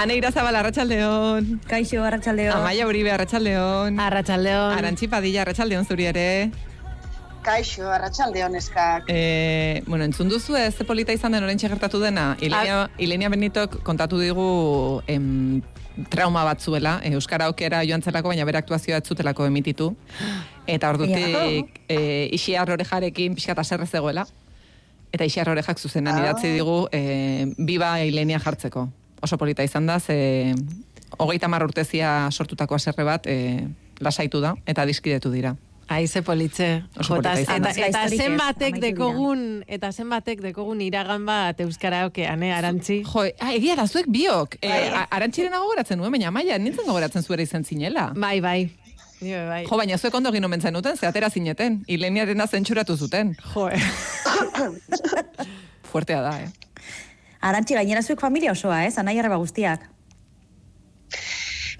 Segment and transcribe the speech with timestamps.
[0.00, 1.60] Ane Irazabal, Arratxaldeon.
[1.68, 2.56] Kaixo, Arratxaldeon.
[2.56, 3.98] Amaia Uribe, Arratxaldeon.
[4.00, 4.78] Arratxaldeon.
[4.78, 6.26] Arantxi Padilla, Arratxaldeon zuri ere.
[7.44, 9.06] Kaixo, arratsaldeon eskak.
[9.08, 12.34] E, bueno, entzun duzu ez ze polita izan den oraintxe gertatu dena.
[12.44, 15.62] Ilenia, Ilenia Benitok kontatu digu em,
[16.12, 19.94] trauma bat zuela, e, Euskara okera joan zelako, baina bere aktuazioa ez zutelako emititu.
[20.68, 24.26] Eta ordutik e, isiar orejarekin pixka eta serre zegoela.
[25.10, 26.20] Eta isiar orejak zuzenan Ah.
[26.26, 28.90] idatzi digu e, biba Ilenia jartzeko.
[29.22, 30.54] Oso polita izan da, ze
[31.18, 33.66] hogeita mar urtezia sortutako aserre bat e,
[34.00, 35.56] lasaitu da, eta diskidetu dira.
[35.90, 36.84] Aize politze.
[36.96, 37.86] Oso Jota, polita izan eta, da.
[37.88, 43.00] eta ez, zenbatek dekogun, eta zenbatek dekogun iragan bat euskara okean, eh, arantzi?
[43.04, 44.54] Jo, ah, egia da, zuek biok.
[44.62, 44.84] E, Bai.
[45.02, 48.12] a- arantxirena gogoratzen nuen, baina maia, nintzen gogoratzen zuera izan zinela.
[48.16, 48.60] Bai, bai.
[49.20, 49.64] Jo, bai.
[49.66, 51.82] Jo, baina zuek ondo gino mentzen duten, ze atera zineten.
[51.88, 53.34] Ileniarena zentsuratu zuten.
[53.52, 53.82] Jo, eh.
[55.90, 56.48] Fuertea da, eh?
[57.40, 58.98] Arantxi, gainera zuek familia osoa, ez?
[59.00, 59.86] Anai arreba guztiak.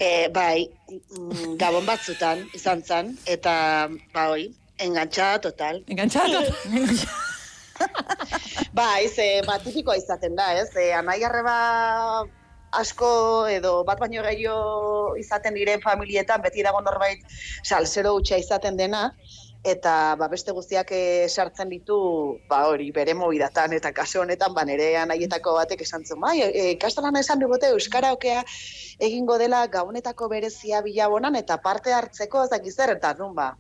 [0.01, 3.55] E, bai, mm, gabon batzutan izan zen, eta,
[4.15, 4.49] ba, hoi,
[4.81, 5.83] engantzada total.
[8.77, 10.69] Bai, ze, ba, tipikoa izaten da, ez?
[10.77, 11.57] E, anai arreba
[12.77, 13.11] asko
[13.51, 17.25] edo bat baino gehiago izaten diren familietan beti dago norbait
[17.63, 19.11] salsero hutsa izaten dena
[19.65, 21.97] eta ba, beste guztiak eh, sartzen ditu
[22.49, 26.77] ba hori bere mobidatan eta kasu honetan ba nere anaietako batek esan zuen bai e,
[26.81, 28.43] kastelana esan digute euskara okea
[28.99, 33.57] egingo dela gabonetako berezia bilabonan eta parte hartzeko ez dakiz zer eta nun ba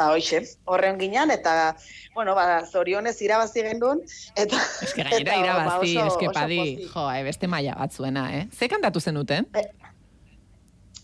[0.00, 1.76] ba hoixe, horren ginean, eta,
[2.14, 4.00] bueno, ba, zorionez irabazi gendun,
[4.32, 4.56] eta...
[4.86, 6.88] Eske gainera eta, irabazi, ba, oso- eske padi.
[6.88, 8.46] Jo, eh, beste maila bat zuena, eh?
[8.56, 9.50] Ze kantatu zenuten?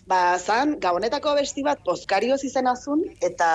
[0.06, 3.48] Ba, zan, gabonetako besti bat pozkarioz izena zun, eta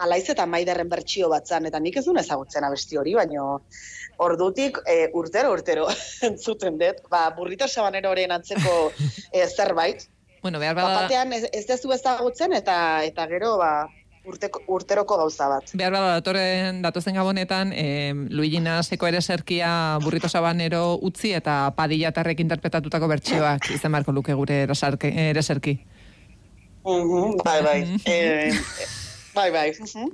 [0.00, 3.60] alaiz eta maiderren bertsio bat zan, eta nik ez duen ezagutzen abesti hori, baino
[4.24, 5.84] ordutik e, urtero, urtero
[6.30, 8.76] entzuten dut, ba, burrito sabaneroren antzeko
[9.36, 10.08] e, zerbait.
[10.40, 13.84] Bueno, behar Ba, bada, batean ez, ez dezu ezagutzen, eta eta gero, ba,
[14.24, 15.72] urteko, urteroko gauza bat.
[15.74, 22.40] behar bada datorren datozen gabonetan, eh, Luigi Naseko ere serkia burrito sabanero utzi eta padillatarrek
[22.40, 25.78] interpretatutako bertsioak izan beharko luke gure ere serki.
[26.84, 27.80] Mhm, bai, bai.
[28.06, 28.52] e,
[29.34, 29.72] bai, bai.
[29.78, 30.10] mhm.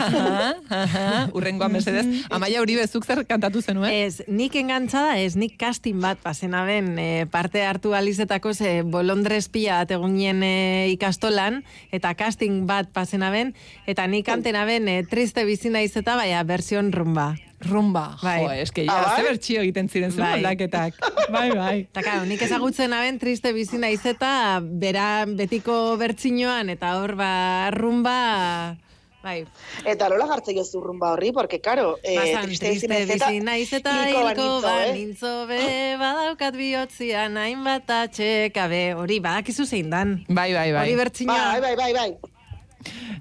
[0.00, 2.06] Aha, aha, Urrengoan mesedez.
[2.30, 3.90] Amaia Uribe, zuk zer kantatu zenuen?
[3.92, 9.48] Ez, nik engantzada, ez nik casting bat pasena ben, e, parte hartu alizetako ze bolondrez
[9.48, 10.54] pila bat egunien e,
[10.94, 13.54] ikastolan, eta casting bat pasena ben,
[13.86, 17.34] eta nik antena ben e, triste bizina izeta, baina version rumba.
[17.60, 18.38] Rumba, Bai.
[18.42, 19.16] jo, eske Ah, ja, bai?
[19.16, 20.32] ze bertxio egiten ziren zuen Bai.
[20.38, 20.94] aldaketak.
[21.30, 21.78] Bai, bai.
[21.90, 28.76] Eta claro, nik ezagutzen aben triste bizina izeta, bera betiko bertzinoan, eta hor ba rumba,
[29.22, 29.44] bai,
[29.84, 34.48] Eta lola jartzen jozu rumba horri, porque, karo, eh, Basan, triste bizina izeta hilko hilko
[34.64, 34.88] banintzo, eh?
[34.88, 40.24] banintzo be, badaukat bihotzian hainbat atxekabe, hori badakizu zein dan.
[40.28, 40.86] Bai, bai, bai.
[40.86, 41.36] Hori bertzinoa.
[41.52, 42.29] Bai, bai, bai, bai.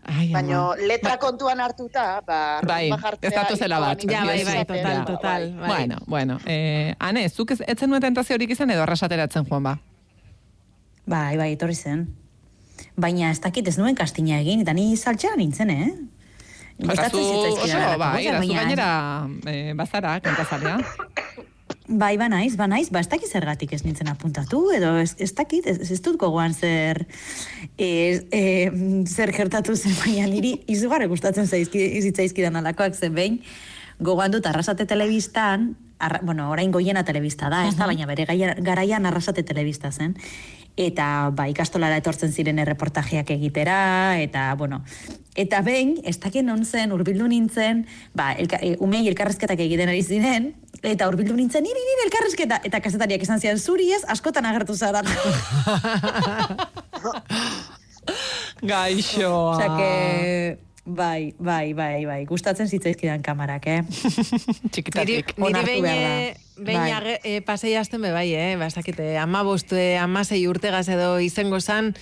[0.10, 2.90] Ai, Baina letra kontuan hartuta, ba, Bai,
[3.22, 4.06] ez datozela hilko bat.
[4.12, 5.48] Ja, bai, bai, total, total.
[5.52, 5.60] bai.
[5.60, 5.68] Bai.
[5.76, 6.38] Bueno, bueno.
[6.46, 9.76] Eh, ane, zuk ez, etzen nuen tentaziorik izan edo arrasateratzen joan ba?
[11.06, 12.08] Bai, bai, etorri zen.
[12.96, 15.90] Baina ez dakit ez nuen kastina egin, eta ni saltxera nintzen, eh?
[16.80, 18.90] Gustatzen zitzaizkidan oso, bai, gauzak, da zu baina- gainera
[19.52, 20.78] eh, bazara, kantazalea.
[21.90, 25.32] Bai, ba naiz, ba naiz, ba ez dakit zergatik ez nintzen apuntatu, edo ez, ez
[25.34, 27.00] dakit, ez, ez dut gogoan zer,
[27.82, 28.44] ez, e,
[29.10, 33.40] zer gertatu zen, baina niri izugarre gustatzen zaizki, zitzaizkidan alakoak zen behin,
[33.98, 39.06] gogoan dut arrasate telebistan, arra, bueno, orain goiena telebista da, ez da, baina bere garaian
[39.06, 40.16] arrasate telebista zen,
[40.80, 43.80] eta ba, ikastolara etortzen ziren erreportajeak egitera,
[44.24, 44.82] eta, bueno,
[45.36, 50.04] eta behin, ez dakit non zen, urbildu nintzen, ba, elka, e, umei elkarrezketak egiten ari
[50.04, 54.76] ziren, eta urbildu nintzen, niri, niri elkarrezketa, eta kazetariak esan zian, zuri ez, askotan agertu
[54.80, 55.04] zara.
[58.72, 59.56] Gaixoa.
[59.56, 59.90] Osea que,
[60.90, 63.82] bai, bai, bai, bai, gustatzen zitzaizkidan kamarak, eh?
[63.84, 65.34] Niri, Txikitatik.
[65.38, 67.20] niri onartu behin, eh, Bai.
[67.24, 68.56] eh, pasei hasten be bai, eh?
[68.60, 71.94] Ba, ez dakite, ama bostu, amasei urtegaz edo izango zan,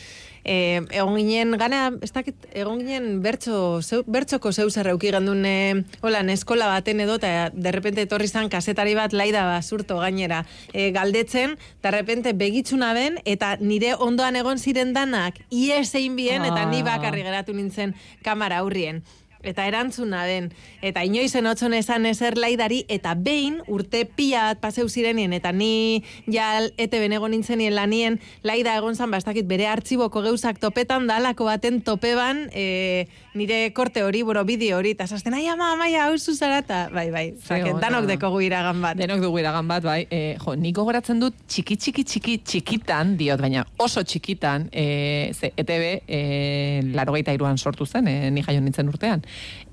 [0.47, 5.45] eh, egon ginen, gana, ez dakit, egon ginen bertso, zeu, bertxoko zeu zer euki gandun,
[5.45, 10.91] eh, hola, eskola baten edo, eta derrepente etorri zan kasetari bat laida basurto gainera, eh,
[10.91, 16.81] galdetzen, derrepente begitzuna ben, eta nire ondoan egon ziren danak, ies egin bien, eta ni
[16.81, 16.97] Ah.
[16.97, 19.03] bakarri geratu nintzen kamara aurrien.
[19.47, 20.51] Eta erantzuna den.
[20.85, 26.03] Eta inoizen otxon esan ezer laidari, eta behin urte pila bat paseu zirenien, eta ni
[26.27, 31.81] ja ete benego nintzenien lanien, laida egon zan, bastakit bere artxiboko geuzak topetan dalako baten
[31.81, 33.07] topeban e,
[33.37, 37.07] nire korte hori, bueno, bideo hori, eta zazten, ai ama, amaia, hau zuzara, eta bai,
[37.13, 38.97] bai, zake, danok dekogu iragan bat.
[38.99, 39.99] Denok dugu iragan bat, bai.
[40.09, 44.87] E, jo, nik gogoratzen dut txiki, txiki, txiki, txikitan, diot, baina oso txikitan, e,
[45.37, 46.21] ze, ETB, e,
[46.97, 49.23] larogeita iruan sortu zen, e, ni jaio nintzen urtean.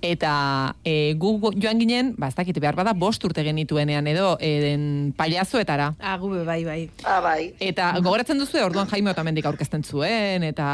[0.05, 4.50] Eta e, gu joan ginen, ba, ez dakit, behar bada bost urte genituenean edo, e,
[4.61, 4.84] den
[5.16, 5.94] paliazoetara.
[5.99, 6.81] Ah, gube, bai, bai.
[7.08, 7.55] Ah, bai.
[7.62, 10.66] Eta gogoratzen duzu orduan Jaime Otamendik aurkezten zuen eta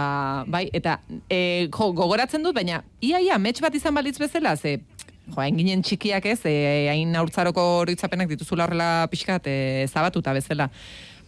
[0.51, 0.99] bai eta
[1.29, 4.81] e, jo, gogoratzen dut baina ia ia mets bat izan balitz bezala ze
[5.31, 6.55] jo hain ginen txikiak ez e,
[6.91, 9.57] hain haurtzaroko horitzapenak dituzula horrela pixkat e,
[9.89, 10.71] zabatuta bezala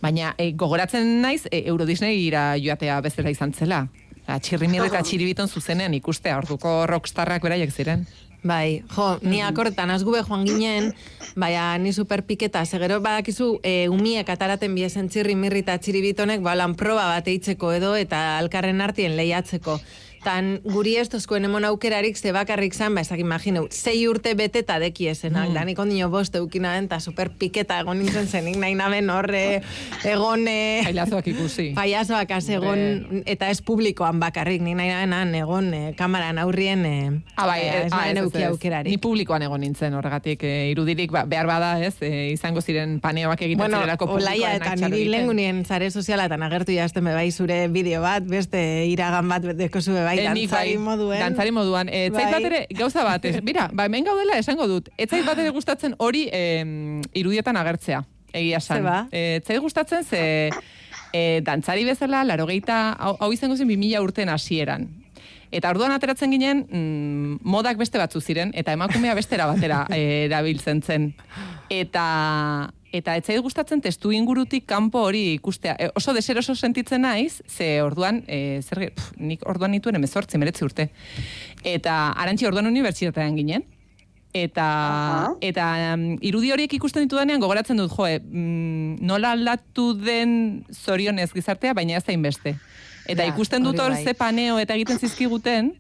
[0.03, 3.87] baina e, gogoratzen naiz e, Euro Disneyra joatea bezala izan zela
[4.23, 8.07] Eta txirrimirri eta txiribiton zuzenean ikustea, orduko rockstarrak beraiek ziren.
[8.43, 10.89] Bai, jo, ni akortan azgube joan ginen,
[11.39, 16.75] baina ni superpiketa, segero badakizu, e, umiek ataraten biesen txirri mirri eta txiribitonek, ba, lan
[16.79, 19.79] proba bat eitzeko edo, eta alkarren artien lehiatzeko.
[20.23, 24.79] Tan guri ez tozkoen emon aukerarik ze bakarrik zan, ba, ezak imagineu, sei urte beteta
[24.79, 25.55] deki esenak, mm.
[25.59, 29.63] danik ondino bost eukina den, eta superpiketa egon nintzen zenik, nahi naben horre,
[30.15, 30.47] egon...
[30.47, 31.73] E, Jailazoak ikusi.
[31.75, 36.97] Paiazoak az egon, eta ez publikoan bakarrik, ni nahi nabenan egon e, kamaran aurrien e,
[37.37, 38.91] Ah, bai, e, ez ah, naben ez, aukerarik.
[38.93, 41.95] Ni publikoan egon nintzen horregatik e, irudirik ba, behar bada, ez?
[42.05, 47.07] E, izango ziren paneoak egiten Bueno, zirelako olaia eta niri lengunien zare sozialatan agertu jazten
[47.09, 48.61] be bai zure bideo bat, beste
[48.91, 51.19] iragan bat deko zube bai, Eh, dantzari moduan.
[51.21, 51.89] Dantzari moduan.
[51.89, 52.33] E, etzait Bai.
[52.33, 54.89] bat ere, gauza bat, ez, bira, ba, hemen gaudela esango dut.
[54.97, 58.79] Etzait bat ere gustatzen hori em, irudietan agertzea, egia san.
[58.79, 58.99] Ze ba?
[59.11, 60.51] E, etzait gustatzen ze
[61.13, 64.89] e, dantzari bezala, larogeita, hau, hau izango zen 2000 urten hasieran.
[65.53, 70.81] Eta orduan ateratzen ginen, mm, modak beste batzu ziren, eta emakumea bestera batera eh, erabiltzen
[70.83, 71.11] zen.
[71.69, 75.77] Eta eta etzait gustatzen testu ingurutik kanpo hori ikustea.
[75.81, 80.65] E, oso deseroso sentitzen naiz, ze orduan, e, zer, pf, nik orduan nituen emezortzi, meretzi
[80.65, 80.91] urte.
[81.65, 83.65] Eta arantzi orduan unibertsitatean ginen.
[84.33, 85.33] Eta, Aha.
[85.45, 91.75] eta um, irudi horiek ikusten ditudanean gogoratzen dut, joe, mm, nola aldatu den zorionez gizartea,
[91.77, 92.57] baina ez beste.
[93.07, 94.05] Eta Ja, ikusten dut hor bai.
[94.05, 95.75] ze paneo eta egiten zizkiguten,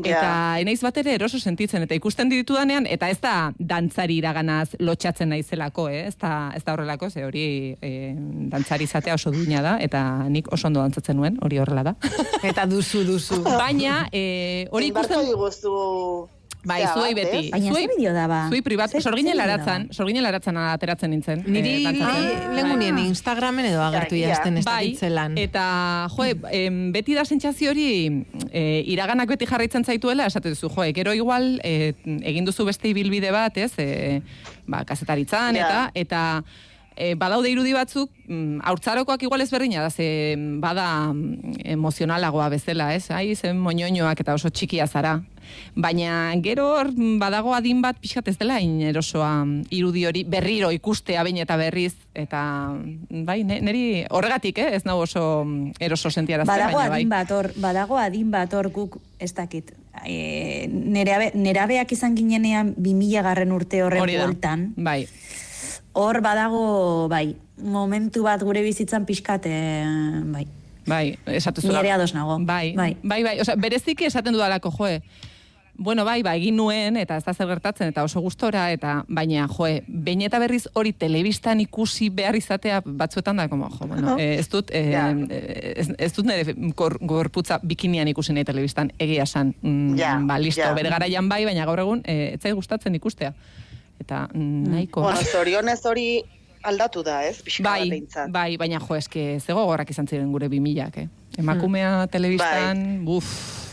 [0.00, 5.32] Eta enaiz bat ere eroso sentitzen, eta ikusten ditudanean, eta ez da dantzari iraganaz lotxatzen
[5.32, 6.06] naizelako, eh?
[6.08, 7.44] ez, da, ez da horrelako, ze hori
[7.80, 8.12] eh,
[8.52, 10.02] dantzari izatea oso duina da, eta
[10.32, 11.96] nik oso ondo dantzatzen nuen, hori horrela da.
[12.42, 13.42] Eta duzu, duzu.
[13.44, 15.26] Baina, eh, hori ikusten...
[15.32, 15.74] diguztu...
[16.64, 17.50] Bai, zuei beti.
[17.50, 18.46] Baina Zuei- bideo da ba?
[18.48, 19.94] Zui privat, sorginen laratzan, da?
[19.94, 21.42] sorginen laratzan ateratzen nintzen.
[21.46, 22.26] Niri eh, dantzatzen.
[22.28, 24.34] eh, lengunien Instagramen edo agertu Ja, ja.
[24.36, 25.36] jazten ez Bai, dakitzelan.
[25.38, 30.82] eta jo, em, beti da sentsazio hori e, iraganak beti jarraitzen zaituela, esate duzu, jo,
[30.94, 34.22] gero igual e, egin duzu beste ibilbide bat, ez, e,
[34.66, 35.66] ba, kazetaritzan, Ja.
[35.66, 36.44] eta, eta
[36.94, 43.10] e, badaude irudi batzuk, mm, haurtzarokoak igual ezberdina da, ze bada mm, emozionalagoa bezala, ez,
[43.10, 45.22] ai, zen moñoñoak eta oso txikia zara.
[45.74, 50.70] Baina gero hor mm, badago adin bat pixkat ez dela hain erosoa irudi hori berriro
[50.72, 52.42] ikustea behin eta berriz eta
[52.74, 57.00] mm, bai, ne- neri horregatik, eh, ez nau oso mm, eroso sentiarazten, Badago baina bai.
[57.00, 59.72] adin bat hor, badago adin bat hor guk ez dakit.
[60.04, 64.24] E, nerabe, nerabeak izan ginenean 2000 garren urte horren Hori da.
[64.26, 64.72] bueltan.
[64.76, 65.06] Bai.
[65.92, 69.56] Hor badago, bai, momentu bat gure bizitzan pixkat, e,
[70.32, 70.46] bai.
[70.88, 72.38] Bai, esatu Ni ere ados nago.
[72.40, 73.22] Bai, bai, Bai.
[73.22, 75.02] bai, Osea, bereziki esaten dudalako, joe,
[75.82, 79.48] Bueno, bai, ba, egin nuen, eta ez da zer gertatzen, eta oso gustora, eta baina,
[79.50, 84.36] joe, behin eta berriz hori telebistan ikusi behar izatea batzuetan da, como, jo, bueno, eh,
[84.38, 85.08] ez dut, eh, Ja.
[85.10, 90.38] ez, ez dut nire gor, gorputza bikinian ikusi nahi telebistan, egia san, mm, Ja, ba,
[90.38, 90.72] listo, ja.
[90.74, 93.32] bere garaian bai, baina gaur egun, eh, ez zait gustatzen ikustea.
[94.00, 95.02] Eta mm, nahiko.
[95.02, 96.22] Bueno, zorionez hori
[96.62, 97.42] aldatu da, ez?
[97.42, 101.08] Pixka Bai, bai, baina jo, eske ze gogorrak izan ziren gure 2000ak, eh.
[101.38, 103.26] Emakumea telebistan, buf,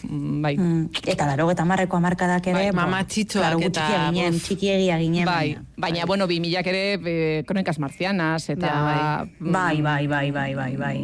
[0.08, 0.54] mm, bai.
[0.58, 4.44] Mm, eta laro eta marreko amarkadak ere, Bai, mama txitxoak eta, ginen, buf.
[4.48, 5.26] txikiegia ginen.
[5.28, 8.68] Bai, baina- baina, bueno, 2000ak ere eh, kronikas marcianas, eta...
[8.68, 10.98] Ja, mm, Bai, bai, bai, bai, bai, bai.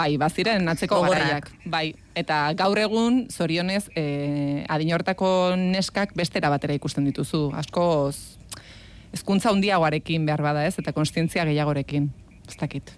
[0.00, 1.50] Bai, baziren atzeko garaiak.
[1.66, 7.50] Bai, eta gaur egun, zorionez, eh, adin hortako neskak bestera batera ikusten dituzu.
[7.58, 8.38] Askoz,
[9.12, 12.08] ezkuntza handiagoarekin behar bada ez, eta konstientzia gehiagorekin.
[12.48, 12.94] Ez dakit.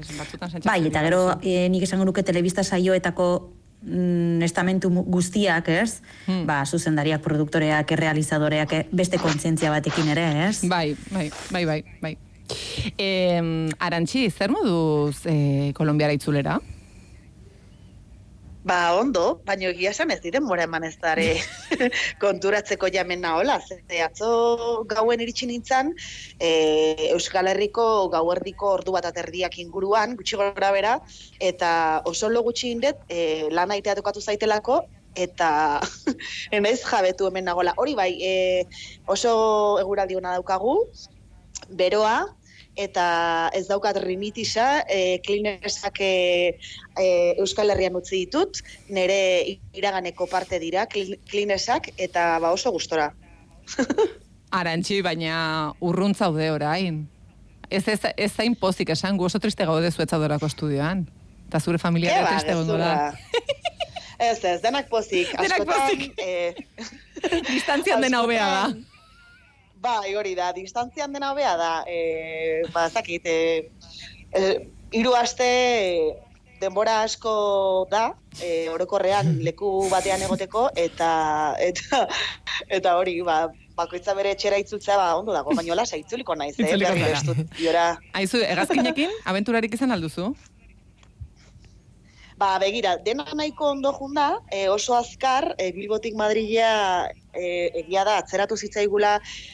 [0.00, 3.28] Batzutan Bai, eta gero e, nik esango nuke telebista saioetako
[3.82, 6.00] mm, estamentu guztiak, ez?
[6.26, 6.44] Hmm.
[6.48, 10.62] Ba, zuzendariak, produktoreak, realizadoreak, eh, beste kontzientzia batekin ere, ez?
[10.68, 12.16] Bai, bai, bai, bai, bai.
[12.98, 13.40] Eh,
[13.78, 16.58] Arantxi, zer moduz eh, Kolombiara itzulera?
[18.62, 21.24] Ba, ondo, baina egia esan ez diren mora eman ez dare
[22.22, 23.56] konturatzeko jamen nahola.
[23.66, 24.28] Ze atzo
[24.92, 25.90] gauen iritsi nintzen,
[26.38, 26.50] e,
[27.08, 30.92] Euskal Herriko gauerdiko ordu bat aterdiak inguruan, gutxi gora bera,
[31.40, 31.72] eta
[32.06, 34.84] oso lo gutxi indet, e, lana itea tokatu zaitelako,
[35.26, 35.50] eta
[36.56, 37.74] enaiz jabetu hemen nagola.
[37.82, 38.32] Hori bai, e,
[39.10, 39.34] oso
[39.82, 40.76] eguraldi daukagu,
[41.82, 42.14] beroa,
[42.76, 46.56] eta ez daukat rimitisa, e, klinesak e,
[47.38, 53.10] Euskal Herrian utzi ditut, nire iraganeko parte dira kli- klinesak, eta ba oso gustora.
[54.52, 57.06] Arantxi, baina urrunt zaude orain.
[57.72, 61.06] Ez, ez, ez zain pozik esan, gu oso triste gaude zuetzadorako estudioan.
[61.48, 62.58] Eta zure familia Eba, triste da.
[62.58, 62.92] gezurra.
[64.18, 65.32] ez, ez, denak pozik.
[65.36, 66.12] Denak Askotan, pozik.
[66.20, 66.54] eh,
[67.54, 68.64] Distantzian dena hobea da.
[69.82, 71.72] Bai, hori da, distantzian dena hobea da.
[71.90, 73.70] E, ba, ez dakit, e,
[74.30, 74.42] e,
[74.94, 76.12] hiru aste e,
[76.62, 77.32] denbora asko
[77.90, 78.04] da,
[78.38, 81.10] e, orokorrean leku batean egoteko, eta
[81.66, 82.04] eta,
[82.78, 86.68] eta hori, ba, bakoitza bere etxera itzultzea ba, ondo dago, baina hola, itzuliko naiz, eh?
[86.68, 87.18] Berriro zara.
[87.18, 87.86] estudiora.
[88.22, 90.30] Aizu, hegazkinekin, abenturarik izan alduzu?
[92.42, 97.44] Ba, begira, dena nahiko ondo junda, e, oso azkar, e, Bilbotik Madrilea e,
[97.84, 99.12] egia da, atzeratu zitzaigula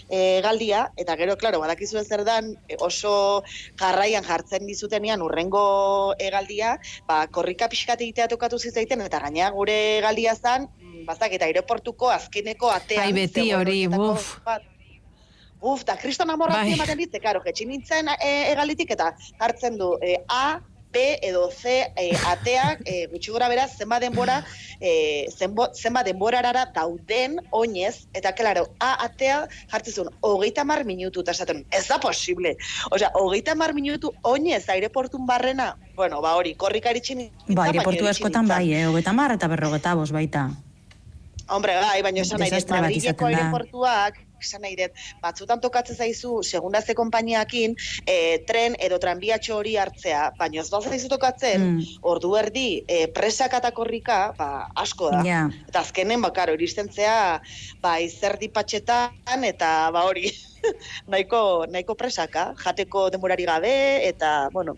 [0.09, 3.43] e, galdia, eta gero, klaro, badakizu zer dan, e, oso
[3.83, 6.79] jarraian jartzen dizutenean urrengo egaldia,
[7.11, 9.77] ba, korrika pixkat egitea tokatu zitzaiten, eta gaina gure
[10.07, 13.05] galdia zan, mm, bazak, eta aeroportuko azkeneko atean.
[13.05, 14.39] Ai, beti hori, buf.
[14.49, 14.65] bat.
[15.61, 16.73] Uf, da kriston amorra Bai.
[16.73, 19.13] ematen ditze, karo, jetxin nintzen e, egalitik eta
[19.45, 20.63] hartzen du e, A,
[20.99, 24.43] B edo C e, ateak e, gutxi gora beraz zenba denbora
[24.81, 31.23] e, zenbo, zenba denborarara dauden oinez eta claro A atea jartzen zuen hogeita mar minutu
[31.23, 32.57] eta esaten ez da posible
[32.91, 38.47] osea hogeita mar minutu oinez aireportun barrena bueno ba hori korrika nintzen, Ba, aireportu askotan
[38.47, 38.57] nintzen.
[38.57, 38.87] bai, eh?
[38.87, 40.51] Hogeta mar eta berrogeta bos baita.
[41.49, 44.93] Hombre, bai, baina esan nahi Madrileko aireportuak, esan nahi dut,
[45.23, 47.77] batzutan tokatzen zaizu, segunda ze konpainiakin,
[48.07, 51.81] e, tren edo tranbiatxo hori hartzea, baina ez zaizu tokatzen, Mm.
[52.03, 55.23] ordu erdi, e, presak eta korrika, ba, asko da.
[55.27, 55.49] Ja.
[55.69, 57.41] Eta azkenen, bakaro, iristen zea,
[57.83, 60.31] ba, izerdi patxetan, eta, ba, hori,
[61.11, 64.77] nahiko, nahiko presaka, jateko denborari gabe, eta, bueno,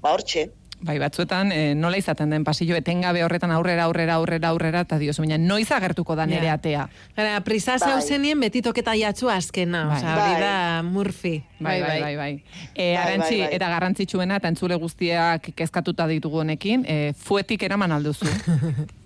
[0.00, 0.48] ba, hortxe.
[0.80, 5.24] Bai, batzuetan, eh, nola izaten den pasillo etengabe horretan aurrera, aurrera, aurrera, aurrera, eta diozu,
[5.24, 6.84] baina noiz agertuko da nere atea.
[7.16, 7.90] Gara, prisa Bai.
[7.90, 9.96] zauzenien beti toketa jatzu azkena, Bai.
[9.96, 10.40] osea, hori Bai.
[10.40, 11.42] da Murphy.
[11.58, 12.30] Bai, bai, bai, bai.
[12.74, 13.56] E, arantzi, bai, bai.
[13.56, 18.30] eta garrantzitsuena, eta entzule guztiak kezkatuta ditugu honekin, e, fuetik eraman alduzu.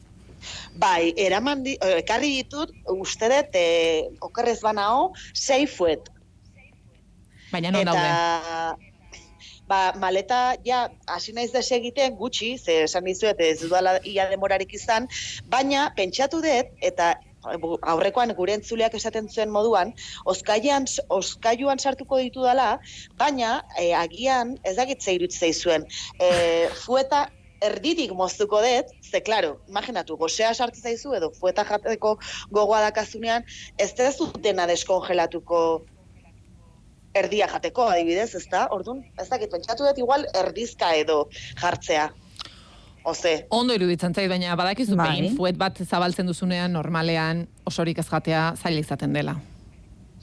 [0.75, 6.11] Bai, eraman di, eh, ekarri ditut, uste dut, e, okerrez banao, sei fuet.
[7.53, 8.91] Baina non daude.
[9.69, 14.75] Ba, maleta, ja, hasi naiz dese egiten gutxi, ze esan dizuet ez dudala ia demorarik
[14.75, 15.07] izan,
[15.53, 19.93] baina pentsatu dut, eta aurrekoan gure entzuleak esaten zuen moduan,
[20.33, 22.79] oskaian, oskailuan sartuko ditu dela,
[23.19, 25.87] baina e, agian, ez dakit zeirut zeizuen,
[26.19, 27.29] e, fueta
[27.63, 32.17] erditik moztuko dut, ze, klaro, imaginatu, gozea sartzen zaizu edo fueta jateko
[32.51, 33.47] gogoa dakazunean,
[33.79, 35.63] ez dezu dena deskongelatuko
[37.15, 38.67] erdia jateko, adibidez, ez da?
[38.71, 41.29] Orduan, ez dakit, pentsatu dut igual erdizka edo
[41.61, 42.11] jartzea.
[43.05, 45.09] Oze, Ondo iruditzen zait, baina badakizu Bai.
[45.11, 49.35] behin fuet bat zabaltzen duzunean normalean osorik ez jatea zaila izaten dela.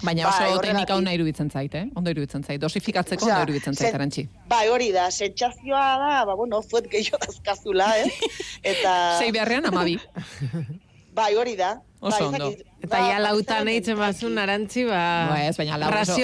[0.01, 0.69] Baina Bai, oso horregatik.
[0.69, 1.81] teknika ona iruditzen zait, eh?
[1.99, 2.61] Ondo iruditzen zait.
[2.61, 4.23] Dosifikatzeko Osea, ondo iruditzen zait, arantxi.
[4.47, 8.07] bai hori da, sentsazioa da, ba, bueno, fuet gehiago dazkazula, eh?
[8.71, 9.97] Eta, Sei beharrean amabi.
[11.13, 11.73] bai hori da.
[11.99, 12.45] Oso bai, ondo.
[12.51, 14.43] dakit, Eta ba, ja lautan batez ere eitzen bazun mentalki.
[14.49, 16.15] arantzi, ba, Ba, ez, baina lau oso-.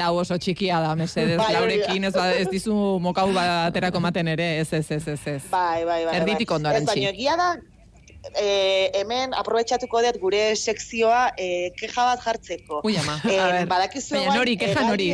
[0.00, 4.48] Lau oso txikia da, mesedez, Bai, laurekin ez, ba- ez dizu mokau baterako ematen ere,
[4.60, 5.42] ez, ez, ez, ez, ez.
[5.50, 6.16] Bai, bai, bai.
[6.18, 6.56] Erditik bai.
[6.56, 6.94] ondo, Ez, Arantxi.
[7.00, 7.48] baina egia da,
[8.34, 12.80] e, hemen aprobetxatuko dut gure sekzioa e, keja bat jartzeko.
[12.82, 13.20] Ui, ama.
[13.22, 13.66] A ber.
[13.70, 15.10] badakizu Baina igual, nori, keja nori?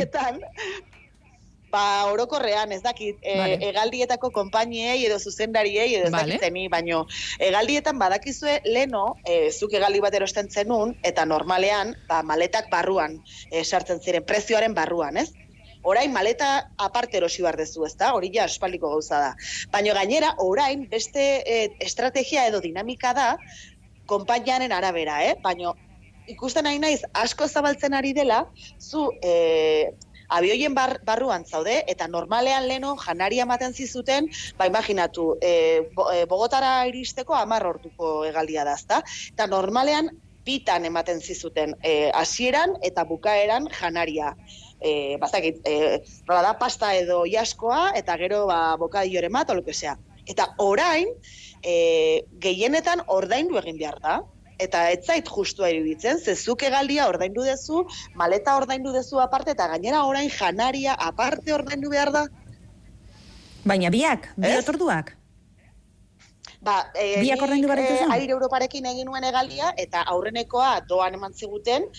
[1.73, 3.57] Ba, orokorrean, ez dakit, e, Vale.
[3.71, 6.35] egaldietako konpainiei edo zuzendariei edo ez Vale.
[6.35, 6.99] dakiteni, baino
[7.41, 13.17] egaldietan badakizue leno, e, zuk egaldi bat erosten zenun, eta normalean, ba, maletak barruan
[13.49, 15.31] e, sartzen ziren, prezioaren barruan, ez?
[15.83, 18.13] Orain maleta aparte erosi behar dezu, ezta?
[18.13, 19.33] Hori ja aspaldiko gauza da.
[19.73, 23.31] Baina gainera, orain beste e, estrategia edo dinamika da,
[24.05, 25.33] konpainiaren arabera, eh?
[25.41, 25.73] Baina
[26.29, 28.45] ikusten nahi naiz asko zabaltzen ari dela,
[28.79, 29.91] zu e,
[30.33, 36.25] abioien bar, barruan zaude, eta normalean leno janaria ematen zizuten, ba imaginatu, e, bo, e,
[36.29, 39.01] Bogotara iristeko amar orduko egaldia da, ezta?
[39.33, 40.09] Eta normalean
[40.43, 44.33] bitan ematen zizuten e, hasieran eta bukaeran janaria.
[44.83, 49.97] E, bazakit, e, da, pasta edo jaskoa, eta gero ba, lo que sea.
[50.25, 51.07] Eta orain,
[51.61, 54.21] e, gehienetan ordaindu egin behar da.
[54.63, 57.83] Eta ez zait justua iruditzen, ze zuk egaldia ordaindu dezu,
[58.19, 62.23] maleta ordaindu dezu aparte, eta gainera orain janaria aparte ordaindu behar da.
[63.65, 65.13] Baina biak, bi otorduak.
[66.63, 68.07] Ba, e, Biak ordaindu behar dituzu?
[68.15, 71.89] Aire Europarekin egin nuen egaldia, eta aurrenekoa doan eman ziguten,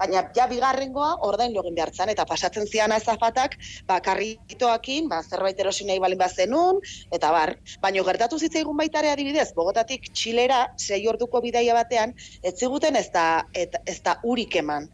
[0.00, 3.56] baina ja bigarrengoa ordain egin behar zan, eta pasatzen zian azafatak,
[3.88, 6.80] ba, karritoakin, ba, zerbait erosi nahi balin bazenun,
[7.12, 7.54] eta bar.
[7.82, 13.08] Baina gertatu zitzaigun baita ere adibidez, Bogotatik Txilera, sei orduko bidaia batean, ez ziguten ez
[13.12, 14.88] da, et, ez da urik eman.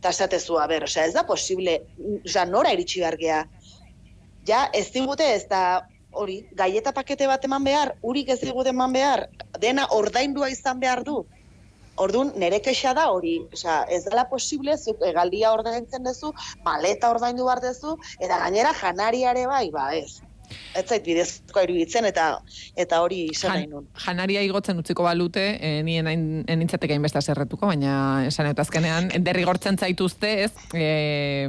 [0.00, 1.80] Eta esatezu, ber, osea, ez da posible,
[2.24, 3.40] osea, nora iritsi behar gea.
[4.48, 8.92] Ja, ez digute ez da hori, gaieta pakete bat eman behar, urik ez digute eman
[8.96, 9.26] behar,
[9.60, 11.20] dena ordaindua izan behar du.
[12.04, 16.32] Orduan, nire kexa da hori, osea, ez dela posible, zuk egaldia ordaintzen duzu,
[16.68, 20.08] maleta ordaindu behar duzu, eta gainera janariare bai, ba ez.
[20.74, 22.40] Ez zait bidezkoa iruditzen, eta
[22.76, 23.86] eta hori zer nahi nun.
[24.06, 29.76] janaria igotzen utziko balute, e, nien hain nintzateke hainbeste zerretuko, baina esan eta azkenean derrigortzen
[29.78, 30.52] zaituzte, ez?
[30.74, 31.48] E,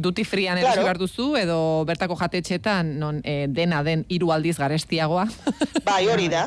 [0.00, 0.84] duty freean erosi Claro.
[0.86, 5.26] behar duzu, edo bertako jatetxetan, non e, dena den hiru aldiz garestiagoa.
[5.90, 6.46] Bai, hori da.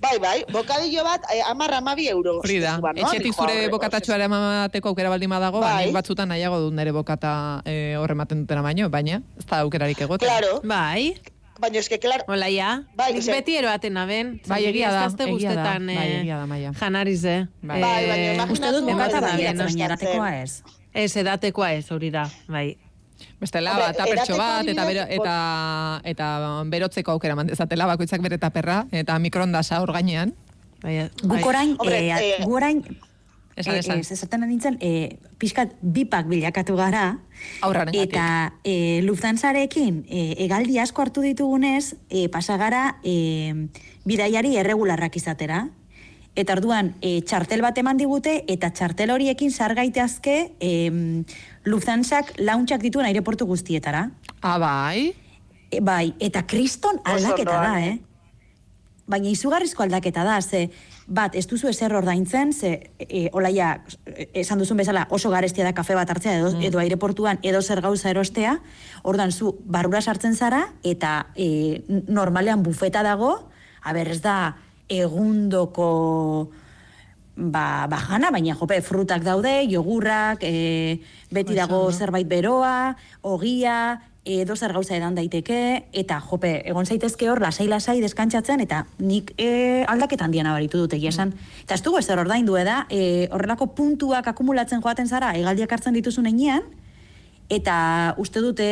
[0.00, 2.38] Bai, bai, bokadillo bat, eh, amar, amabi euro.
[2.40, 3.02] Hori da, Ba, no?
[3.04, 5.86] etxetik zure bokatatxoa emateko aukera baldin badago, ba, Bai.
[5.86, 10.00] nik batzutan nahiago dut nire bokata e, horre ematen dutena baino, baina ez da aukerarik
[10.00, 10.28] egoten.
[10.28, 11.14] Claro, Bai,
[11.60, 12.82] baina eske, klar, hola ja.
[12.96, 14.40] Bai, Nik ose- beti eroaten aben.
[14.48, 16.72] Bai, egia da, Zazte egia da, bai, eh, egia da, Maia.
[16.72, 17.46] janariz, eh?
[17.62, 17.80] Bai.
[17.80, 20.62] Bai, baina Eh, imagina- Uste dut Ematen bokata da, bai, bien, baina ez.
[20.92, 22.76] Ez, edatekoa ez, hori da, bai.
[23.38, 28.20] Bestela, Hombre, ba, tapertxo edateko bat, eta, bero, eta, eta berotzeko aukera eman dezatela, bakoitzak
[28.22, 30.34] bere taperra, eta mikrondasa hor gainean.
[30.82, 31.42] bai, Guk bai.
[31.44, 32.10] orain, Hombre,
[33.66, 34.00] eh, eh, Esan, eh, esan.
[34.00, 37.18] ez esaten nintzen, eh, pixkat bipak bilakatu gara,
[37.62, 38.12] Aurrarengatik.
[38.12, 43.54] eta eh, Lufthansarekin eh, egaldi asko hartu ditugunez, eh, pasagara eh,
[44.04, 45.68] bidaiari erregularrak izatera.
[46.38, 50.70] Eta orduan, e, txartel bat eman digute, eta txartel horiekin sargaitazke e,
[51.66, 54.06] Lufthansak launtxak dituen aireportu guztietara.
[54.40, 55.10] Ah, bai?
[55.70, 57.96] E, bai, eta kriston aldaketa da, eh?
[57.96, 57.98] eh?
[59.10, 60.68] Baina izugarrizko aldaketa da, ze
[61.10, 62.70] bat, ez duzu ezer ordaintzen, ze
[63.02, 63.72] e, olaia,
[64.32, 68.12] esan duzun bezala oso garestia da kafe bat hartzea edo, edo aireportuan edo zer gauza
[68.14, 68.56] erostea,
[69.02, 73.32] ordan zu barrura sartzen zara eta e, normalean bufeta dago,
[73.82, 74.54] a ber, ez da
[74.90, 76.50] egundoko
[77.34, 81.00] ba, bajana, baina jope frutak daude, jogurrak, e,
[81.32, 83.98] beti dago zerbait beroa, ogia,
[84.38, 89.82] edo zer gauza edan daiteke, eta jope, egon zaitezke hor, lasai-lasai deskantzatzen, eta nik e,
[89.90, 91.34] aldaketan dian abaritu dut egia esan.
[91.64, 96.30] Eta ez dugu ezer ordaindu eda, e, horrelako puntuak akumulatzen joaten zara, egaldiak hartzen dituzun
[96.30, 96.68] enean,
[97.50, 98.70] eta uste dute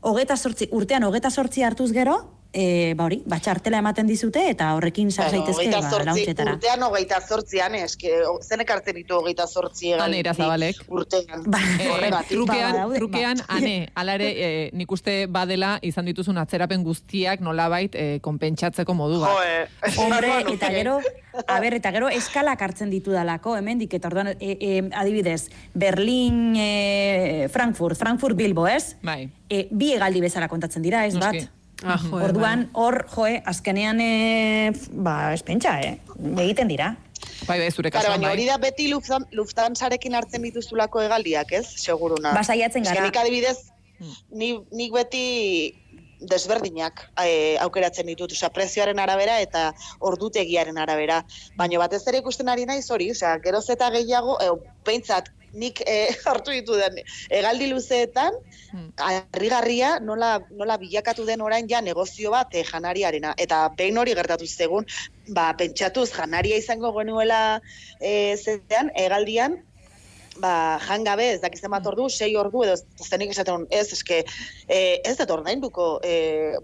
[0.00, 2.18] hogeta sortzi, urtean hogeta sortzi hartuz gero,
[2.56, 6.06] e, ba hori, ba txartela ematen dizute, eta horrekin sar Bueno, zaitezke hogeita ba, zortzi,
[6.08, 6.52] launtxetara.
[6.56, 10.06] urtean hogeita zortzian, eske, zenek hartzen ditu hogeita zortzi egan.
[10.06, 10.80] Ane Irazabalek.
[10.88, 11.44] Urtean.
[11.52, 11.60] Ba,
[11.92, 12.30] Horregatik.
[12.32, 13.58] trukean, Ba, daude, trukean, ba.
[13.58, 19.20] ane, ala ere, eh, nik uste badela izan dituzun atzerapen guztiak nolabait eh, konpentsatzeko modu
[19.20, 19.36] bat.
[19.36, 19.92] Joe.
[20.02, 20.96] Hombre, eta gero,
[21.52, 26.54] a ber, eta gero eskalak hartzen ditu dalako, hemendik eta orduan, e, e, adibidez, Berlin,
[26.56, 28.96] e, Frankfurt, Frankfurt, Bilbo, ez?
[29.02, 29.28] Bai.
[29.50, 31.44] E, bi egaldi bezala kontatzen dira, ez Noski.
[31.44, 31.52] bat?
[31.84, 35.98] Ah, joe, Orduan, hor, joe, azkenean, e, ba, espentsa, eh?
[36.40, 36.96] Egiten dira.
[37.46, 38.52] Bai, bai, zure kasuan baina hori bai.
[38.54, 41.66] da beti Luftan- Lufthansarekin hartzen dituzulako egaldiak, ez?
[41.76, 42.32] Seguruna.
[42.32, 43.02] Ba, saiatzen gara.
[43.04, 43.58] Nik adibidez,
[43.98, 44.12] Hmm.
[44.30, 45.74] ni, nik beti
[46.20, 51.22] desberdinak eh, aukeratzen ditut, osea, prezioaren arabera eta ordutegiaren arabera.
[51.56, 54.48] Baina batez ere ikusten ari naiz hori, osea, geroz eta gehiago, e,
[54.84, 58.36] behintzat, nik eh, hartu ditu den egaldi luzeetan,
[58.76, 58.90] Hmm.
[58.98, 63.32] harrigarria nola, nola bilakatu den orain ja negozio bat eh, janariarena.
[63.38, 64.84] Eta behin hori gertatu zegun,
[65.32, 67.60] ba, pentsatuz janaria izango genuela
[68.00, 69.56] eh, zetean, egaldian,
[70.42, 70.52] ba,
[70.88, 74.24] jangabe, ez dakizen bat ordu, sei ordu, edo zenik esaten, ez, eske,
[74.68, 76.58] eh, ez dut ordainduko eh,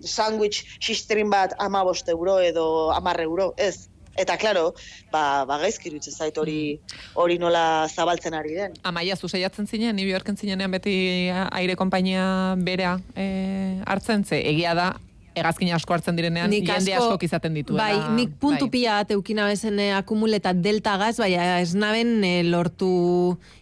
[0.00, 3.88] sandwich xistrin bat ama bost euro edo amar euro, ez.
[4.18, 4.72] Eta, klaro,
[5.12, 6.78] ba, ba gaizki iruditzen zait hori
[7.14, 8.78] hori nola zabaltzen ari den.
[8.82, 10.94] Amaia, zu saiatzen zinen, New Yorken zinenean beti
[11.30, 14.94] aire konpainia bera eh, hartzen, ze egia da,
[15.38, 17.86] hegazkin asko hartzen direnean, jende askok izaten dituela.
[17.86, 18.72] Bai, nik puntu bai.
[18.74, 22.90] pila bat eukina bezen eh, akumuleta delta gaz, baina ez naben eh, lortu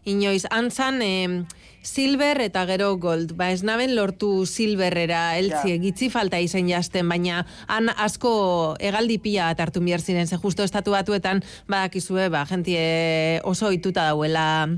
[0.09, 0.45] inoiz.
[0.51, 1.56] Antzan, eh,
[1.87, 3.37] silver eta gero gold.
[3.39, 5.83] Ba, ez naben lortu silverrera eltzie, Ja.
[5.83, 10.65] gitzi falta izen jasten, baina han asko egaldi pila bat hartu behar ziren, ze justo
[10.67, 14.69] estatu batuetan badakizue, ba, jentie oso ohituta dauela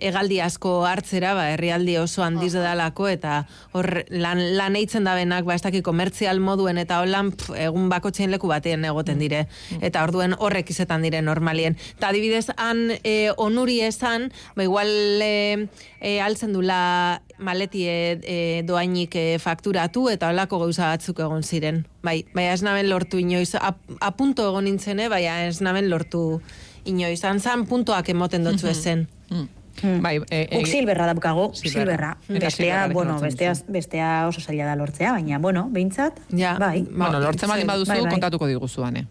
[0.00, 3.44] egaldi asko hartzera, ba, herrialdi oso handiz dalako, eta
[3.76, 7.88] hor lan, lan eitzen da benak, ba, ez dakit komertzial moduen, eta holan pf, egun
[7.92, 9.44] bakotxein leku batean egoten dire.
[9.80, 11.76] Eta orduen horrek izetan dire normalien.
[11.98, 14.90] Eta adibidez, han e, onuri esan, ba, igual
[15.22, 15.68] e,
[16.00, 21.84] e, altzen dula maleti e, doainik e, fakturatu, eta holako gauza batzuk egon ziren.
[22.02, 26.40] Bai, bai ez naben lortu inoiz, ap, apunto egon nintzene, bai ez naben lortu
[26.88, 27.22] inoiz.
[27.28, 29.06] Antzan puntoak emoten dotzu ezen.
[29.30, 29.48] Hmm.
[29.82, 32.16] Bai, e, e, Guk silberra daukago, Silberra.
[32.26, 32.46] silberra.
[32.46, 36.82] Bestea, bueno, bestea, bestea oso zaila da lortzea, baina, bueno, behintzat, Ja, bai.
[36.90, 38.10] bueno, lortzen baldin baduzu, Bai, bai.
[38.10, 39.06] kontatuko diguzuan, eh?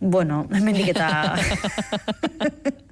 [0.00, 1.34] Bueno, hemendik eta...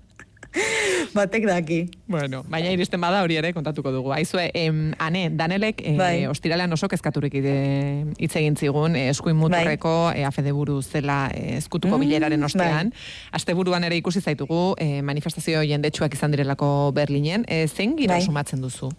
[1.16, 1.78] Batek daki.
[2.08, 4.12] Bueno, baina iristen bada hori ere kontatuko dugu.
[4.16, 6.26] Aizue, em, ane, Danelek e, Bai.
[6.26, 12.00] ostiralean oso kezkaturik hitz egin zigun, e, eskuin muturreko e, afedeburu zela e, eskutuko Mm,
[12.06, 12.92] bileraren ostean.
[13.32, 17.44] Asteburuan ere ikusi zaitugu e, manifestazio jendetsuak izan direlako Berlinen.
[17.48, 18.22] E, zein gira Bai.
[18.26, 18.90] sumatzen duzu?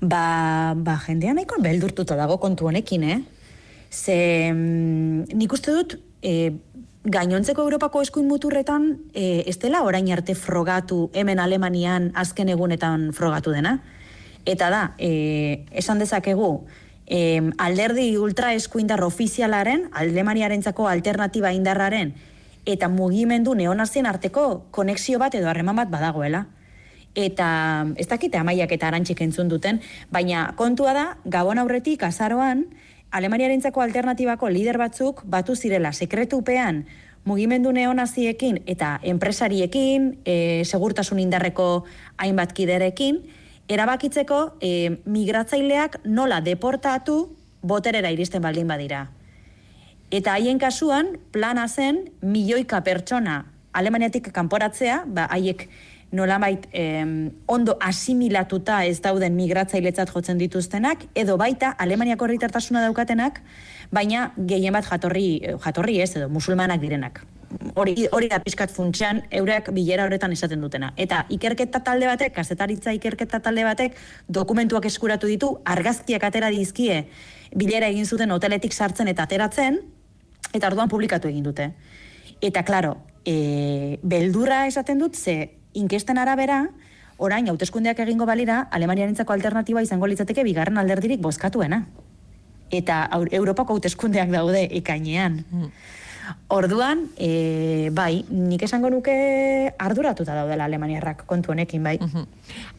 [0.00, 3.18] Ba, ba, jendea nahiko beldurtuta dago kontu honekin, eh?
[3.90, 6.52] Ze, mm, nik uste dut, e,
[7.10, 13.54] gainontzeko Europako eskuin muturretan, e, ez dela orain arte frogatu hemen Alemanian azken egunetan frogatu
[13.54, 13.78] dena.
[14.46, 16.66] Eta da, e, esan dezakegu,
[17.06, 22.14] e, alderdi ultra eskuindar ofizialaren, Alemaniarentzako alternatiba indarraren,
[22.66, 26.46] eta mugimendu neonazien arteko konexio bat edo harreman bat badagoela
[27.18, 29.80] eta ez dakite amaiak eta arantxik entzun duten,
[30.14, 32.66] baina kontua da, gabon aurretik azaroan,
[33.10, 36.84] Alemaniarentzako alternatibako lider batzuk batu zirela sekretupean
[37.24, 41.84] mugimendu neonaziekin eta enpresariekin, e, segurtasun indarreko
[42.16, 43.22] hainbat kiderekin,
[43.68, 44.72] erabakitzeko e,
[45.04, 49.06] migratzaileak nola deportatu boterera iristen baldin badira.
[50.10, 53.44] Eta haien kasuan, plana zen milioika pertsona
[53.78, 55.68] Alemaniatik kanporatzea, ba, haiek
[56.12, 63.42] nolabait em, ondo asimilatuta ez dauden migratzailetzat jotzen dituztenak, edo baita Alemaniako herritartasuna daukatenak,
[63.92, 67.20] baina gehien bat jatorri, jatorri ez, edo musulmanak direnak.
[67.80, 70.90] Hori, hori da pizkat funtsean eureak bilera horretan esaten dutena.
[71.00, 73.96] Eta ikerketa talde batek, kazetaritza ikerketa talde batek,
[74.28, 77.06] dokumentuak eskuratu ditu, argazkiak atera dizkie,
[77.56, 79.80] bilera egin zuten hoteletik sartzen eta ateratzen,
[80.52, 81.70] eta orduan publikatu egin dute.
[82.44, 86.68] Eta, klaro, e, beldurra esaten dut, ze inkesten arabera,
[87.18, 91.86] orain, hauteskundeak egingo balira, Alemaniarentzako alternatiba izango litzateke bigarren alderdirik bozkatuena.
[92.70, 95.44] Eta aur- Europako hauteskundeak daude ekainean.
[96.52, 101.96] Orduan, e, bai, nik esango nuke arduratuta daudela Alemaniarrak kontu honekin, bai.
[101.98, 102.26] Mhm.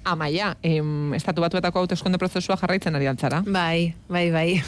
[0.05, 3.41] Amaia, em, estatu batuetako hauteskunde prozesua jarraitzen ari altzara.
[3.47, 4.61] Bai, bai, bai.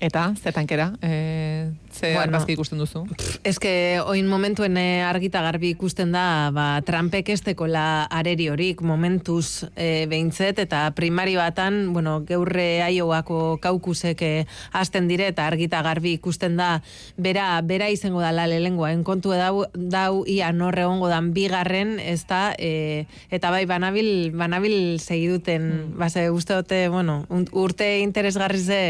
[0.00, 2.20] Eta, zetankera, e, ze Bueno.
[2.20, 3.04] argazki ikusten duzu?
[3.44, 8.80] Ez que oin momentuen eh, argita garbi ikusten da, ba, Trumpek ez tekola areri horik
[8.80, 15.82] momentuz e, behintzet, eta primari batan, bueno, geurre aioako kaukusek eh, hasten dire, eta argita
[15.82, 16.80] garbi ikusten da,
[17.18, 22.54] bera, bera izango dala lehengoa, enkontu dau, dau ia norre egongo dan bigarren, ez da,
[22.56, 25.98] e, eta bai, banabil, banabil segiduten, mm.
[26.00, 28.82] base, uste dute, bueno, urte interesgarri ze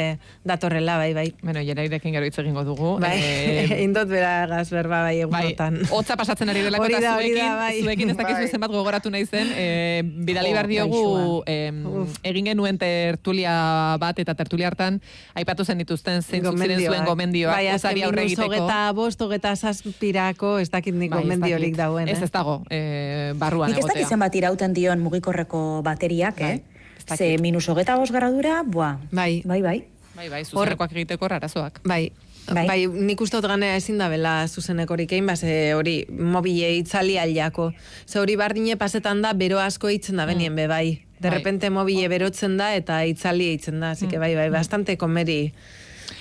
[0.45, 1.29] datorrela, bai, bai.
[1.43, 2.93] Bueno, jerairekin gero hitz egingo dugu.
[3.01, 5.81] Bai, Eh, indot bera gazberba bai Bai, egunotan.
[5.91, 7.83] hotza pasatzen ari delako eta da, zuekin, bai.
[7.83, 8.49] zuekin ez dakizu Bai.
[8.53, 11.03] zenbat gogoratu nahi zen, e, bidali Jo, behar diogu
[11.47, 12.19] em, Uf.
[12.23, 15.01] egin genuen tertulia bat eta tertulia hartan
[15.35, 17.55] aipatu zen dituzten zeintzuk ziren zuen Gomendioak.
[17.57, 18.49] Bai, azken aurre egiteko.
[18.51, 21.79] hogeta bost, hogeta zazpirako, ez dakit nik Bai, ez gomendiorik dakit.
[21.79, 22.13] dauen, eh?
[22.13, 24.09] Ez ez dago, e, barruan Nik ez dakit egotea.
[24.17, 26.63] zenbat irauten dion mugikorreko bateriak, Bai, eh?
[26.99, 27.19] ez dakit.
[27.19, 28.99] Ze minus hogeta bos gradura, buah.
[29.11, 29.43] Bai.
[29.45, 29.79] Bai, bai.
[30.21, 31.81] Bai, bai, zuzenekoak egiteko rarazoak.
[31.89, 32.11] Bai.
[32.51, 32.65] Bai.
[32.67, 32.81] Bai.
[33.09, 37.71] nik uste dut ganea ezin da bela zuzenekorik egin, base hori mobile itzali aliako.
[38.09, 41.01] Ze hori bardine pasetan da, bero asko eitzen da benien be, bai.
[41.21, 41.39] De Bai.
[41.39, 45.53] repente mobile berotzen da eta itzali eitzen da, así que bai, bai, bastante komeri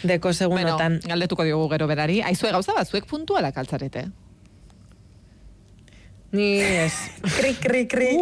[0.03, 0.99] deko segundotan.
[0.99, 2.21] Bueno, galdetuko diogu gero berari.
[2.21, 4.07] Aizue gauza bat, zuek puntualak altzarete.
[6.31, 6.93] Ni ez.
[7.39, 8.13] Kri, kri, kri.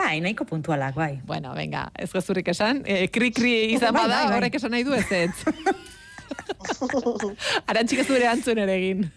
[0.00, 1.20] Bai, nahiko puntualak, bai.
[1.28, 2.80] Bueno, venga, ez gezurik esan.
[2.88, 4.36] E, kri-kri izan Bai, bada, bai, bai.
[4.38, 5.34] horrek esan nahi du ez ez.
[7.70, 9.10] Arantxik ez du ere antzun ere egin.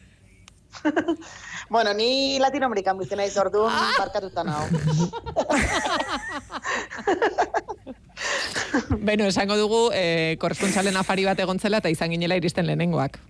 [1.69, 4.67] Bueno, ni Latinoamerikan bizi naiz orduan barkatuta nago.
[9.07, 13.21] Beno, esango dugu, e, korrespontsalen afari bat egontzela eta izan ginela iristen lehenengoak.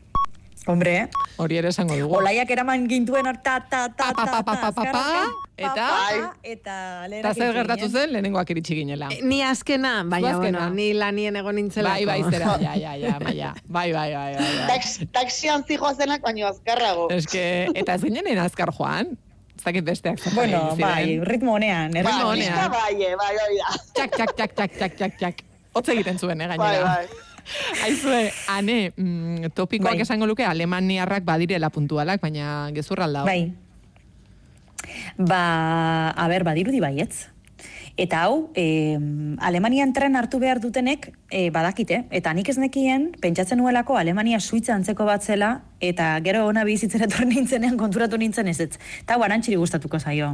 [0.65, 2.15] Hombre, Hori ere esango dugu.
[2.21, 4.91] olaiak eraman gintuen hor, ta, ta, ta, Pa, pa, ta, pa, pa, ta, pa, pa,
[4.91, 5.87] azkarraken, eta?
[5.89, 6.19] Bai.
[6.43, 9.09] eta Eta lehenak zer gertatu zen, lehenengoak iritsi ginela.
[9.21, 12.05] Ni azkena, baina, bueno, ni lanien egon nintzelako.
[12.07, 13.51] Bai, bai, zera, ja, ja, ja, maia.
[13.67, 14.67] Bai, bai, bai, bai, bai.
[14.71, 17.09] Tax, taxian zijoazenak baino azkarrago.
[17.29, 19.17] Que, eta ez ginen azkar joan.
[19.57, 22.71] Ez dakit besteak Bueno, bai, ritmo honean, Ritmo honean.
[22.71, 23.75] Bai, eh, bai, hori da.
[23.99, 25.43] Txak, txak, txak, txak, txak, txak, txak.
[25.73, 26.83] Hotz egiten zuen, eh, Bai, gainera.
[26.95, 27.07] bai.
[27.85, 30.05] Aizue, ane, mm, topikoak Bai.
[30.05, 33.23] esango luke alemaniarrak badirela puntualak, baina gezurralda.
[33.27, 33.53] Bai.
[35.17, 37.33] Ba, a ber, badirudi baietz.
[37.95, 38.97] Eta hau, e,
[39.37, 42.03] Alemanian tren hartu behar dutenek e, badakite.
[42.09, 47.05] Eta nik ez nekien, pentsatzen nuelako Alemania suitza antzeko bat zela, eta gero ona bizitzera
[47.05, 48.71] etorri nintzenean konturatu nintzen ez ez.
[49.03, 50.33] Eta hau arantxiri gustatuko zaio.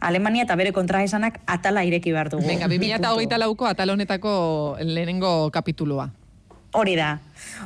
[0.00, 2.46] Alemania eta bere kontraesanak atala ireki behar dugu.
[2.46, 3.38] Venga, Bi 2008 puntu.
[3.38, 6.10] lauko atal honetako lehenengo kapitulua.
[6.72, 7.18] Hori da.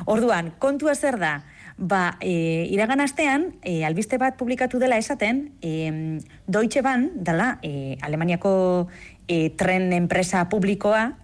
[0.05, 1.43] Orduan, kontua zer da?
[1.77, 7.97] Ba, e, iragan astean, e, albiste bat publikatu dela esaten, e, Deutsche Bahn, dela, e,
[8.01, 8.87] Alemaniako
[9.27, 11.17] e, tren enpresa publikoa,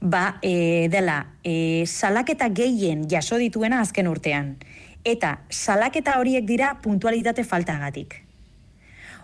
[0.00, 4.56] ba, e, dela, e, salaketa gehien jaso dituena azken urtean.
[5.02, 8.22] Eta salaketa horiek dira puntualitate faltagatik.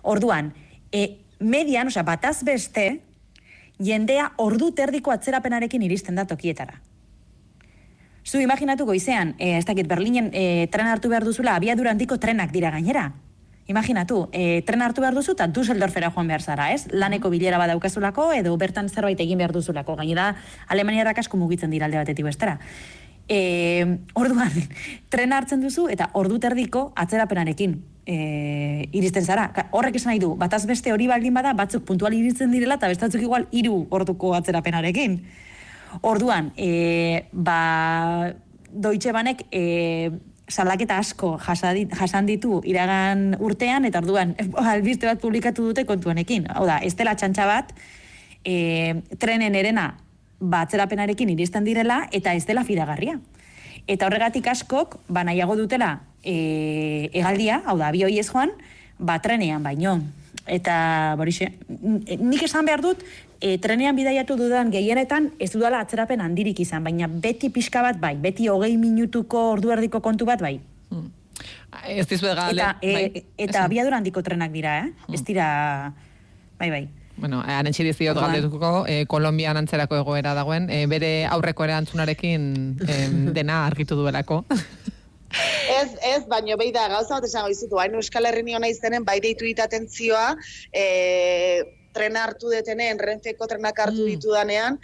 [0.03, 0.55] Orduan,
[0.90, 3.02] e, median, osea, bataz beste,
[3.83, 6.81] jendea ordu terdiko atzerapenarekin iristen da tokietara.
[8.22, 12.52] Zu imaginatu goizean, e, ez dakit, Berlinen e, tren hartu behar duzula, abiadura handiko trenak
[12.55, 13.11] dira gainera.
[13.66, 16.87] Imaginatu, e, tren hartu behar duzu eta Düsseldorfera joan behar zara, ez?
[16.92, 19.96] Laneko bilera badaukazulako edo bertan zerbait egin behar duzulako.
[19.98, 20.37] Gainera,
[20.68, 22.59] Alemaniarrak asko mugitzen dira alde batetik bestera.
[23.28, 24.55] E, orduan,
[25.14, 29.50] tren hartzen duzu eta ordu terdiko atzerapenarekin e, iristen zara.
[29.70, 33.22] Horrek esan nahi du, bataz beste hori baldin bada, batzuk puntual iristen direla eta bestatzuk
[33.22, 35.20] igual hiru orduko atzerapenarekin.
[36.08, 38.32] Orduan, e, ba,
[38.72, 40.10] Deutsche Banek e,
[40.48, 44.34] salaketa asko jasadi- jasan ditu iragan urtean, eta orduan,
[44.74, 46.48] albiste bat publikatu dute kontuanekin.
[46.50, 47.74] Hau da, ez dela txantxa bat,
[48.44, 49.92] e, trenen erena
[50.40, 53.20] batzerapenarekin iristen direla, eta ez dela fidagarria.
[53.86, 58.54] Eta horregatik askok, ba nahiago dutela e, egaldia, hau da, abioi ez joan,
[58.98, 59.98] ba trenean baino.
[60.46, 61.52] Eta, borixe,
[62.18, 63.02] nik esan behar dut,
[63.42, 68.16] e, trenean bidaiatu dudan gehienetan ez dudala atzerapen handirik izan, baina beti pixka bat bai,
[68.18, 70.58] beti hogei minutuko ordu erdiko kontu bat bai.
[71.88, 72.58] Ez dizuet gale.
[72.58, 73.04] Eta, e, bai,
[73.37, 73.64] eta esan.
[73.64, 75.14] abiadura handiko trenak dira, eh?
[75.14, 75.46] Ez dira,
[76.58, 76.82] bai, bai.
[77.16, 78.32] Bueno, arantxi diziot Orduan.
[78.32, 82.46] galdetuko, e, Kolombian antzerako egoera dagoen, e, bere aurreko erantzunarekin
[82.88, 84.44] em, dena argitu duelako.
[85.33, 89.21] Ez, ez, baino behi da, gauza bat esango izutu, hain Euskal Herri niona izenen, bai
[89.25, 90.33] deitu dit atentzioa,
[90.73, 94.09] e, trena hartu detenen, renfeko trenak hartu Mm.
[94.14, 94.79] ditudanean,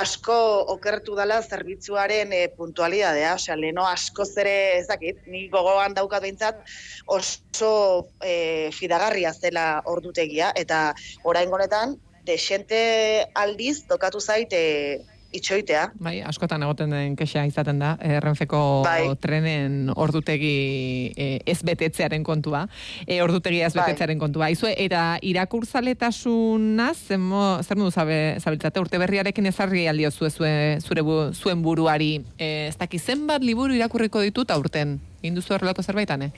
[0.00, 0.36] asko
[0.74, 6.60] okertu dela zerbitzuaren e, puntualidadea, osea, leno asko zere, ez dakit, ni gogoan daukat behintzat,
[7.06, 7.72] oso
[8.20, 15.00] e, fidagarria zela ordutegia, eta orain honetan, desente aldiz tokatu zait e,
[15.32, 15.92] itxoitea.
[16.02, 19.14] Bai, askotan egoten den kexa izaten da, e, Renfeko Bai.
[19.22, 22.64] trenen ordutegi e, ez betetzearen kontua,
[23.06, 23.84] e, ordutegia ez Bai.
[23.84, 24.46] betetzearen kontua.
[24.50, 30.78] Aizue, eta irakurtzaletasuna zer mo- zer modu zabe, zabiltzate urte berriarekin ezarri aldio zue, zue,
[30.82, 32.24] zure bu, zuen buruari.
[32.36, 34.98] E, ez daki zenbat liburu irakurriko ditut aurten?
[35.22, 36.32] Induzu horrelako zerbaitan, eh?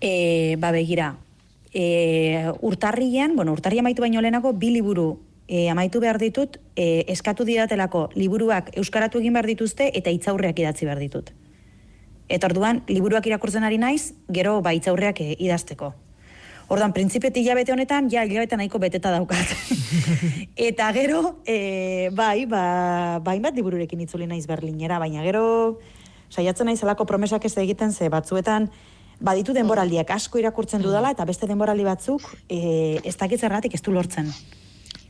[0.00, 1.16] E, ba begira,
[1.72, 5.18] e, urtarrian, bueno, urtarria amaitu baino lehenago, bi liburu
[5.50, 10.86] e, amaitu behar ditut, e, eskatu didatelako liburuak euskaratu egin behar dituzte eta itzaurreak idatzi
[10.86, 11.32] behar ditut.
[12.30, 15.90] Eta orduan, liburuak irakurtzen ari naiz, gero ba itzaurreak e, idazteko.
[16.70, 19.50] Orduan, printzipet hilabete honetan, ja, hilabete nahiko beteta daukat.
[20.70, 25.80] eta gero, e, bai, ba, bain bat libururekin itzuli naiz Berlinera, baina gero,
[26.30, 28.70] saiatzen naiz alako promesak ez egiten ze batzuetan,
[29.18, 33.98] baditu denboraldiak asko irakurtzen dudala, eta beste denboraldi batzuk, e, ez dakit zergatik ez du
[33.98, 34.30] lortzen.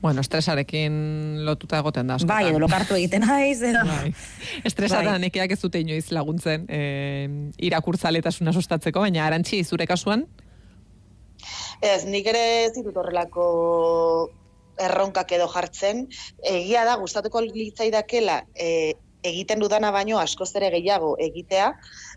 [0.00, 2.36] Bueno, estresarekin lotuta egoten da askotan.
[2.36, 3.82] Bai, edo lokartu egiten naiz, edo...
[3.84, 4.14] Bai.
[4.64, 5.18] Estresata Bai.
[5.26, 6.80] nekeak ez dute inoiz laguntzen e,
[7.68, 10.24] irakurtzaletasuna sustatzeko, baina arantxi zure kasuan,
[11.80, 13.44] Ez, nik ere ez ditut horrelako
[14.80, 16.06] erronkak edo jartzen.
[16.44, 18.92] Egia da, gustatuko litzaidakela e,
[19.24, 21.72] egiten dudana baino askoz ere gehiago egitea,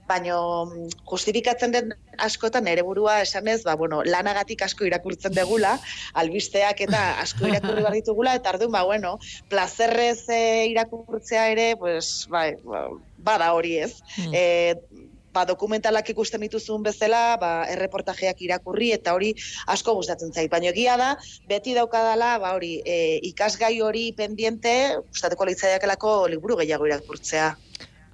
[0.07, 5.77] baino mm, justifikatzen den askotan ere burua esanez, ba, bueno, lanagatik asko irakurtzen degula,
[6.19, 9.17] albisteak eta asko irakurri behar ditugula, eta arduan, ba, bueno,
[9.49, 12.87] plazerrez e, irakurtzea ere, pues, bai, ba,
[13.17, 13.95] bada hori ez.
[14.17, 14.33] Mm.
[14.33, 19.33] E, ba, dokumentalak ikusten dituzun bezala, ba, erreportajeak irakurri eta hori
[19.73, 20.51] asko gustatzen zait.
[20.51, 21.13] Baina egia da,
[21.49, 24.75] beti daukadala, ba, hori, e, ikasgai hori pendiente,
[25.09, 27.55] gustatuko litzaidakelako liburu gehiago irakurtzea.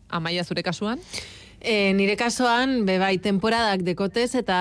[0.09, 1.03] amaia zure kasuan?
[1.61, 4.55] E, nire kasuan, be bai, temporadak dekotez eta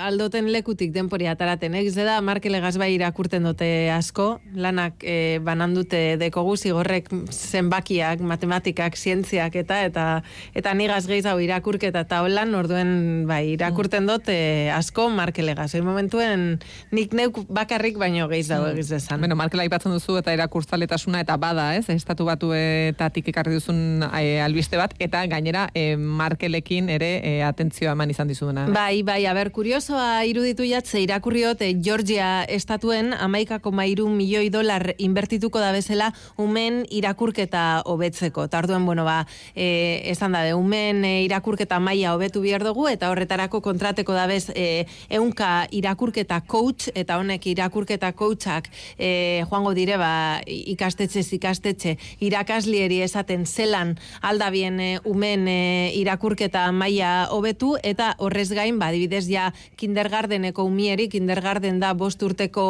[0.00, 1.74] aldoten lekutik denporia ataraten.
[1.76, 8.96] Egiz da, markelegaz bai irakurten dute asko, lanak e, banan dute dekogu zigorrek zenbakiak, matematikak,
[8.96, 10.06] zientziak eta eta
[10.56, 15.74] eta nigaz hau irakurketa eta holan, orduen bai, irakurten dute asko markelegaz.
[15.74, 16.60] Egin momentuen
[16.96, 19.20] nik neuk bakarrik baino gehiz dago egiz desan.
[19.20, 21.90] Bueno, markela ipatzen duzu eta irakurtzaletasuna eta bada, ez?
[21.92, 28.10] Estatu batuetatik ekarri duzun e, albiste bat, eta gainera e, Markelekin ere e, atentzioa eman
[28.12, 28.66] izan dizudena.
[28.70, 35.60] Bai, bai, aber, kuriosoa iruditu jatze, irakurriot, e, Georgia estatuen amaikako mairu milioi dolar inbertituko
[35.62, 38.48] da bezala umen irakurketa hobetzeko.
[38.52, 39.24] Tarduen, bueno, ba,
[39.54, 44.26] e, esan da, de, umen e, irakurketa maila hobetu behar dugu, eta horretarako kontrateko da
[44.30, 51.96] bez, e, eunka irakurketa coach, eta honek irakurketa coachak e, joango dire, ba, ikastetxe, ikastetxe,
[52.24, 55.58] irakaslieri esaten zelan aldabien e, umen e,
[55.94, 62.66] irakurketa maila hobetu eta horrez gain badibidez ja kindergardeneko umieri kindergarden da bost urteko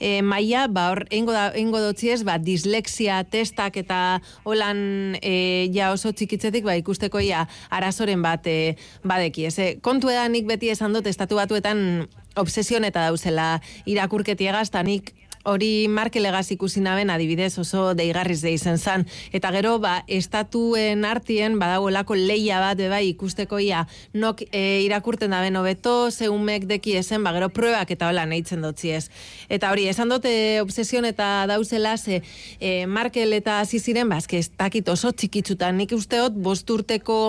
[0.00, 5.92] e, maila ba hor eingo da eingo dotziez ba dislexia testak eta holan e, ja
[5.92, 9.56] oso txikitzetik ba ikusteko ja arazoren bat e, badeki ez.
[9.80, 15.12] Kontu nik beti esan dut estatu batuetan obsesioneta dauzela irakurketiegaz ta nik
[15.44, 19.06] hori marke legaz ikusi naben adibidez oso deigarriz de izen zan.
[19.32, 25.34] Eta gero, ba, estatuen artien, badago lako leia bat, bai, ikusteko ia, nok e, irakurten
[25.34, 29.04] daben hobeto, zeumek deki esen, ba, gero pruebak eta hola nahitzen dutzi ez.
[29.48, 32.22] Eta hori, esan dute obsesion eta dauzela, ze
[32.60, 37.22] e, markel eta aziziren, ba, ez dakit oso txikitzutan, nik usteot, bosturteko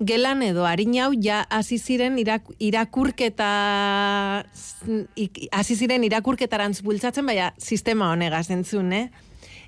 [0.00, 3.50] gelan edo harin hau ja hasi ziren irakurketa
[5.52, 9.08] hasi ziren irakurketarantz bultzatzen baina sistema honegaz entzun, eh?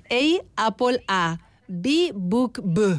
[0.09, 0.21] A,
[0.67, 1.37] Apple A,
[1.67, 2.93] B, Book B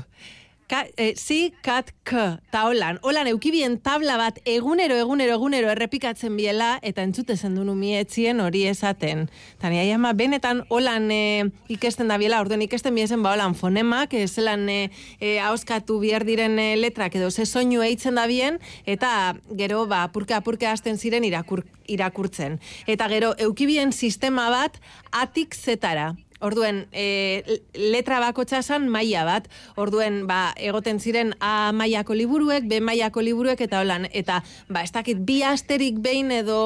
[0.70, 3.00] ka, e, si, kat, k, ta holan.
[3.02, 9.26] Holan, eukibien tabla bat egunero, egunero, egunero errepikatzen biela, eta entzute zendu numietzien hori esaten.
[9.58, 14.14] Tani, ahi ama, benetan holan e, ikesten da biela, orduan ikesten biesen ba holan fonemak,
[14.14, 14.78] ez zelan e,
[15.18, 20.04] e, hauskatu bihar diren e, letrak edo ze soinu eitzen da bien, eta gero, ba,
[20.06, 22.60] apurke, apurke hasten ziren irakur, irakurtzen.
[22.86, 24.78] Eta gero, eukibien sistema bat
[25.10, 26.12] atik zetara.
[26.40, 29.48] Orduen, e, letra bako txasan maila bat.
[29.80, 34.92] Orduen, ba, egoten ziren A mailako liburuek, B mailako liburuek, eta holan, eta, ba, ez
[34.94, 36.60] dakit, bi asterik behin edo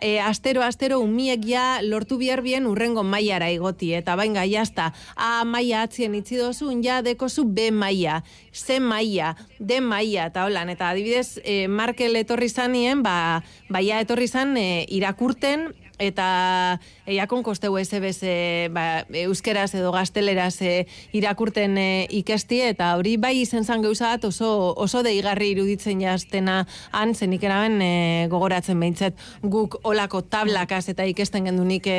[0.00, 4.90] e, astero, astero, umiek ja lortu bihar bien urrengo mailara igoti, eta bain gai, jazta,
[5.14, 10.72] A maila atzien itzi dozu, ja dekozu B maila, C maila, D maila, eta holan,
[10.74, 15.70] eta adibidez, e, Markel etorri zanien, ba, baia etorri zan e, irakurten,
[16.02, 16.26] eta
[17.06, 18.08] eiakon koste USB
[18.74, 20.74] ba, euskeraz edo gazteleraz e,
[21.16, 21.88] irakurten e,
[22.20, 26.62] ikesti, eta hori bai izen zan geuzat oso, oso deigarri iruditzen jaztena
[26.92, 27.92] han, zenik eraben e,
[28.32, 31.98] gogoratzen behintzet guk olako tablakaz eta ikesten gendunik e,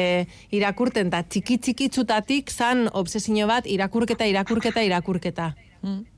[0.52, 5.54] irakurten, eta txiki txiki txutatik zan obsesio bat irakurketa, irakurketa, irakurketa.
[5.84, 6.13] Mm.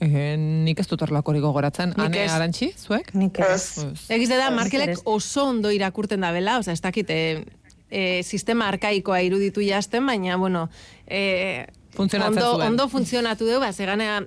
[0.00, 1.92] Eh, nik ez dut horlako hori gogoratzen.
[2.00, 3.12] Ane, arantxi, zuek?
[3.14, 3.84] Nik ez.
[4.08, 9.60] Egiz da, Markelek oso ondo irakurten da bela, oza, ez dakit, e, sistema arkaikoa iruditu
[9.60, 10.68] jazten, baina, bueno,
[11.06, 11.66] e,
[11.98, 14.22] ondo, ondo funtzionatu du, ba, zeganea,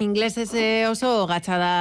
[0.00, 0.52] Ingles ez
[0.88, 1.72] oso gatsa da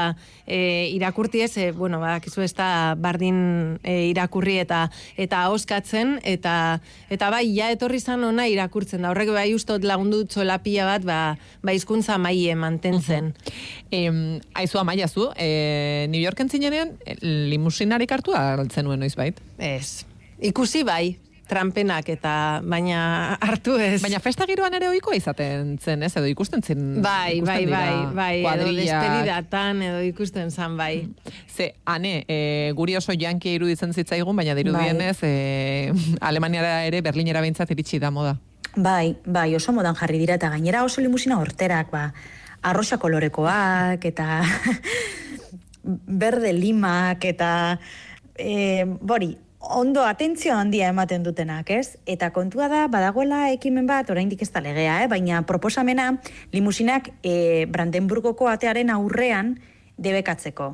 [0.46, 6.82] e, irakurti ez, e, bueno, badakizu ez da bardin e, irakurri eta eta oskatzen, eta
[7.10, 9.14] eta bai, ja etorri zan ona irakurtzen da.
[9.14, 13.34] Horrek bai ustot lagundu txola bat, ba, ba izkuntza maie mantentzen.
[13.92, 19.16] Uh aizu amaia zu, e, New Yorken zinenean, limusinarik hartu altzen nuen noiz?
[19.58, 20.06] Ez.
[20.40, 21.18] Ikusi bai,
[21.50, 22.34] trampenak eta
[22.64, 23.02] baina
[23.42, 24.00] hartu ez.
[24.04, 26.12] Baina festa giroan ere ohikoa izaten zen, ez?
[26.20, 26.84] Edo ikusten zen.
[27.04, 30.94] Bai, bai, bai, bai, edo despedidatan edo ikusten zen, bai.
[31.08, 31.38] Mm.
[31.50, 32.38] Ze, ane, e,
[32.78, 35.32] guri oso jankia iruditzen zitzaigun, baina dirudienez, bai.
[35.32, 38.38] e, Alemaniara ere Berlinera behintzat iritsi da moda.
[38.76, 42.12] Bai, bai, oso modan jarri dira eta gainera oso limusina horterak, ba,
[42.62, 44.42] arroxa kolorekoak eta
[46.24, 47.52] berde limak eta
[48.38, 51.98] e, bori, ondo atentzio handia ematen dutenak, ez?
[52.08, 55.10] Eta kontua da, badagoela ekimen bat, oraindik ez da legea, eh?
[55.12, 56.14] baina proposamena
[56.54, 59.58] limusinak e, Brandenburgoko atearen aurrean
[59.98, 60.74] debekatzeko.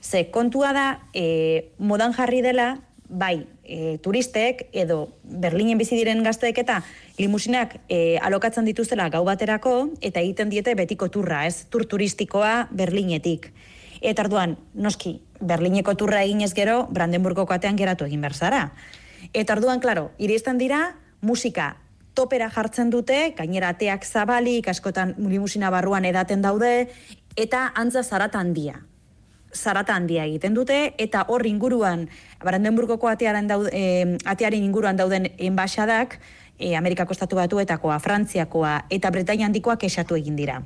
[0.00, 2.76] Ze kontua da, e, modan jarri dela,
[3.08, 6.80] bai, e, turistek edo Berlinen bizi diren gazteek eta
[7.18, 11.66] limusinak e, alokatzen dituztela gau baterako eta egiten diete betiko turra, ez?
[11.70, 13.52] Tur turistikoa Berlinetik.
[14.00, 18.70] Eta arduan, noski, Berlineko turra eginez gero, Brandenburgoko atean geratu egin berzara.
[19.32, 21.76] Eta arduan, klaro, iristen dira, musika
[22.16, 26.88] topera jartzen dute, gainera ateak zabalik, askotan limusina barruan edaten daude,
[27.36, 28.80] eta antza zarata handia.
[29.52, 32.08] Zarata handia egiten dute, eta hor inguruan,
[32.44, 36.18] Brandenburgoko atearen, daude, atearen inguruan dauden enbaixadak,
[36.58, 40.60] e, Amerikako estatu batuetakoa, Frantziakoa eta Bretainia handikoak esatu egin dira.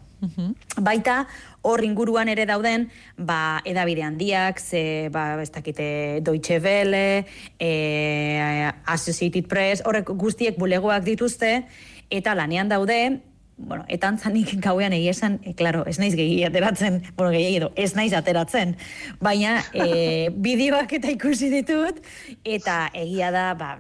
[0.77, 1.25] Baita,
[1.63, 7.25] hor inguruan ere dauden, ba, edabide handiak, ze, ba, ez dakite, Deutsche Welle,
[7.59, 11.65] e, Associated Press, horrek guztiek bulegoak dituzte,
[12.11, 13.21] eta lanean daude,
[13.61, 17.71] bueno, eta antzanik gauean egia esan, e, claro, ez naiz gehi ateratzen, bueno, gehi edo,
[17.77, 18.75] ez naiz ateratzen,
[19.21, 22.01] baina e, bideoak eta ikusi ditut,
[22.45, 23.75] eta egia da, ba,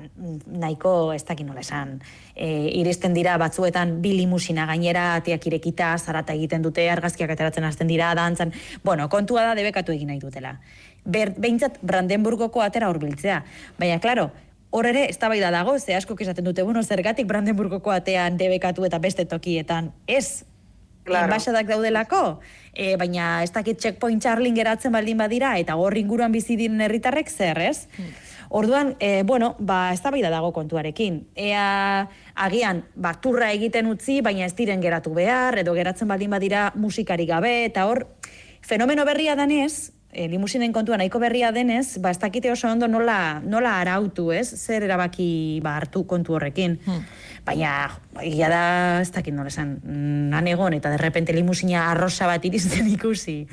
[0.46, 1.96] nahiko ez dakin nola esan,
[2.34, 2.50] e,
[2.80, 8.12] iristen dira batzuetan bi limusina gainera, atiak irekita, zarata egiten dute, argazkiak ateratzen hasten dira,
[8.18, 8.52] dantzan,
[8.84, 10.58] bueno, kontua da debekatu egin nahi dutela.
[11.00, 13.40] Ber, behintzat, Brandenburgoko atera horbiltzea.
[13.80, 14.28] Baina, claro,
[14.70, 18.98] hor ere, ez da dago, ze asko esaten dute, bueno, zergatik Brandenburgoko atean debekatu eta
[18.98, 19.92] beste tokietan.
[20.06, 20.44] Ez,
[21.02, 21.24] Claro.
[21.24, 22.40] enbaixadak daudelako,
[22.74, 27.30] e, baina ez dakit checkpoint charling geratzen baldin badira, eta hor inguruan bizi diren herritarrek
[27.30, 27.88] zer, ez?
[28.50, 31.26] Orduan, e, bueno, ba, ez da dago kontuarekin.
[31.34, 36.72] Ea, agian, ba, turra egiten utzi, baina ez diren geratu behar, edo geratzen baldin badira
[36.74, 38.06] musikari gabe, eta hor,
[38.60, 43.40] fenomeno berria danez, e, limusinen kontua nahiko berria denez, ba, ez dakite oso ondo nola,
[43.44, 44.48] nola arautu, ez?
[44.58, 46.78] Zer erabaki ba, hartu kontu horrekin.
[47.46, 47.72] Baina,
[48.22, 48.64] egia da,
[49.00, 49.76] ez dakit nola esan,
[50.34, 53.44] han egon, eta derrepente limusina arrosa bat iristen ikusi,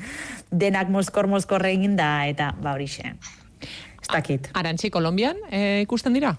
[0.50, 3.14] denak mozkor-mozkor egin da, eta ba horixe.
[3.58, 4.52] Ez dakit.
[4.58, 6.36] Arantxi, Kolombian e, ikusten dira?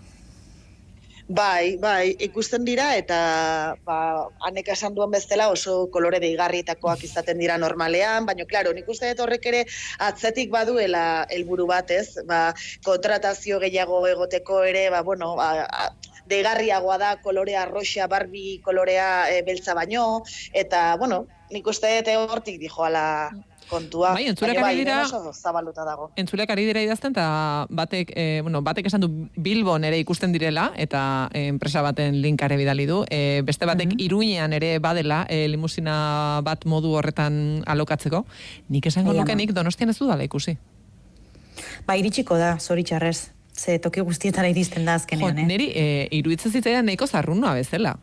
[1.29, 3.17] Bai, bai, ikusten dira eta
[3.85, 3.97] ba,
[4.47, 9.21] anek esan duen bezala oso kolore deigarrietakoak izaten dira normalean, baina klaro, nik uste dut
[9.27, 9.59] horrek ere
[10.07, 12.17] atzetik baduela helburu bat, ez?
[12.25, 12.39] Ba,
[12.87, 15.67] kontratazio gehiago egoteko ere, ba, bueno, ba,
[16.33, 20.23] deigarriagoa da kolorea roxa, barbi kolorea e, beltza baino,
[20.65, 23.05] eta, bueno, nik uste dut hortik dijoala
[23.69, 24.13] kontua.
[24.13, 26.09] Bai, entzuleak ari dira- zabaluta dago.
[26.17, 30.71] Entzuleak ari dira idazten, eta batek, e, bueno, batek esan du Bilbon ere ikusten direla,
[30.75, 33.03] eta e, enpresa baten linkare bidali du.
[33.09, 38.25] E, beste batek Iruñean ere badela, e, limusina bat modu horretan alokatzeko.
[38.69, 40.57] Nik esango nuke nik donostian ez dudala ikusi.
[41.85, 43.31] Ba, iritsiko da, zoritxarrez.
[43.59, 45.45] Ze toki guztietara iristen da Jo, azkenean, eh?
[45.45, 47.97] niri e, iruditzen zitzaidan nahiko zarrunua bezala.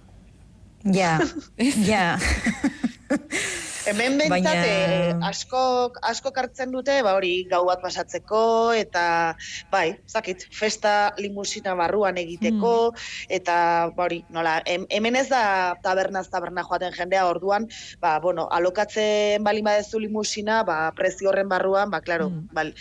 [0.84, 1.18] Ja,
[1.90, 2.18] ja.
[3.86, 9.36] Hemen bentsat, Baina- eh, asko, asko kartzen dute, ba hori, gau bat pasatzeko, eta,
[9.70, 12.92] bai, zakit, festa limusina barruan egiteko,
[13.30, 17.68] eta, ba hori, nola, hem- hemen ez da tabernaz taberna joaten jendea, orduan,
[18.00, 22.48] ba, bueno, alokatzen bali badezu limusina, ba, prezio horren barruan, ba, klaro, Mm.
[22.52, 22.74] bal,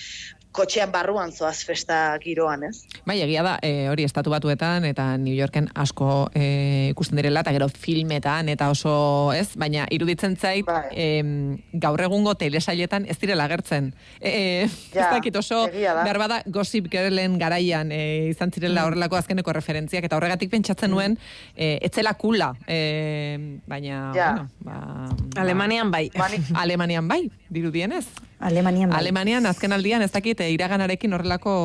[0.55, 2.85] kotxean barruan zoaz festa giroan, ez?
[3.05, 7.51] Bai, egia da, e, hori estatu batuetan eta New Yorken asko e, ikusten direla, eta
[7.55, 9.49] gero filmetan eta oso, ez?
[9.59, 10.87] Baina iruditzen zait, Bai.
[10.95, 13.91] em, gaur egungo telesailetan ez direla agertzen.
[14.21, 16.03] E, e, ez Ja, dakit oso, da.
[16.03, 21.17] behar bada, Gossip Girlen garaian e, izan zirela horrelako azkeneko referentziak, eta horregatik pentsatzen nuen,
[21.55, 24.31] e, etzela kula, e, baina, Ja.
[24.31, 26.09] bueno, ba, Alemanian bai.
[26.15, 26.29] Ba,
[26.61, 28.05] Alemanian bai, dirudienez.
[28.39, 28.99] Alemanian bai.
[28.99, 31.55] Alemanian azken aldian ez dakit e, iraganarekin horrelako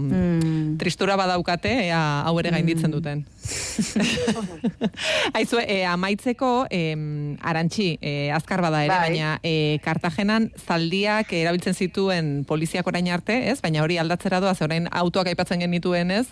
[0.00, 0.76] Mm.
[0.78, 3.24] tristura badaukate, ea hau ere gainditzen duten.
[5.36, 9.10] Aizu, e, amaitzeko, em, arantxi, e, azkar bada ere, Bai.
[9.10, 13.60] baina e, Kartagenan zaldiak erabiltzen zituen poliziak orain arte, ez?
[13.62, 16.26] Baina hori aldatzera doa, ze orain autoak aipatzen genituen, ez?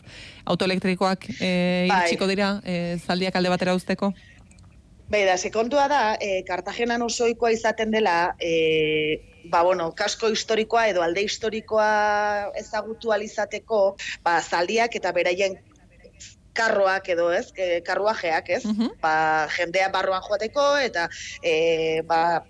[0.44, 2.02] Auto elektrikoak e, Bai.
[2.02, 4.12] iritsiko dira e, zaldiak alde batera uzteko?
[5.08, 9.20] Bai, da, ze kontua da, e, Kartagenan osoikoa izaten dela, e,
[9.50, 15.56] ba, bueno, kasko historikoa edo alde historikoa ezagutu alizateko, ba, zaldiak eta beraien
[16.58, 18.88] karroak edo ez, ke- karruajeak ez, Mhm.
[19.00, 21.08] ba, jendea barruan joateko eta
[21.42, 22.42] e, ba,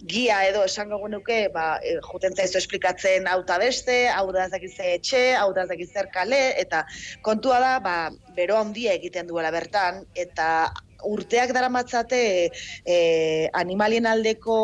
[0.00, 4.50] gia edo esango genuke, ba, e, juten zaizu esplikatzen hau ta beste, hau da ez
[4.54, 6.86] dakit ze etxe, hau da ez dakit zer kale, eta
[7.20, 10.72] kontua da, ba, bero handia egiten duela bertan, eta
[11.06, 12.22] urteak daramatzate
[12.84, 12.96] e,
[13.54, 14.56] animalien aldeko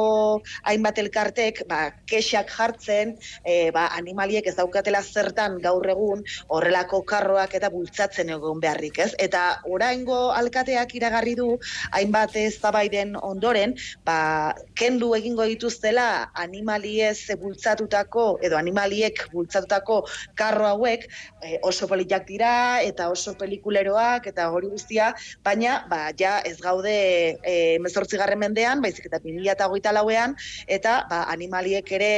[0.64, 3.14] hainbat elkartek ba, kexak jartzen
[3.44, 9.12] e, ba, animaliek ez daukatela zertan gaur egun horrelako karroak eta bultzatzen egon beharrik, ez?
[9.22, 11.48] Eta oraingo alkateak iragarri du
[11.96, 20.02] hainbat eztabaiden ondoren, ba, kendu egingo dituztela animaliez bultzatutako edo animaliek bultzatutako
[20.38, 21.06] karro hauek
[21.42, 25.12] e, oso politak dira eta oso pelikuleroak eta hori guztia,
[25.44, 26.94] baina ba, ja ez gaude
[27.42, 27.54] e,
[27.84, 30.36] mezortzigarren mendean, baizik eta 2008 lauean,
[30.78, 32.10] eta ba, animaliek ere,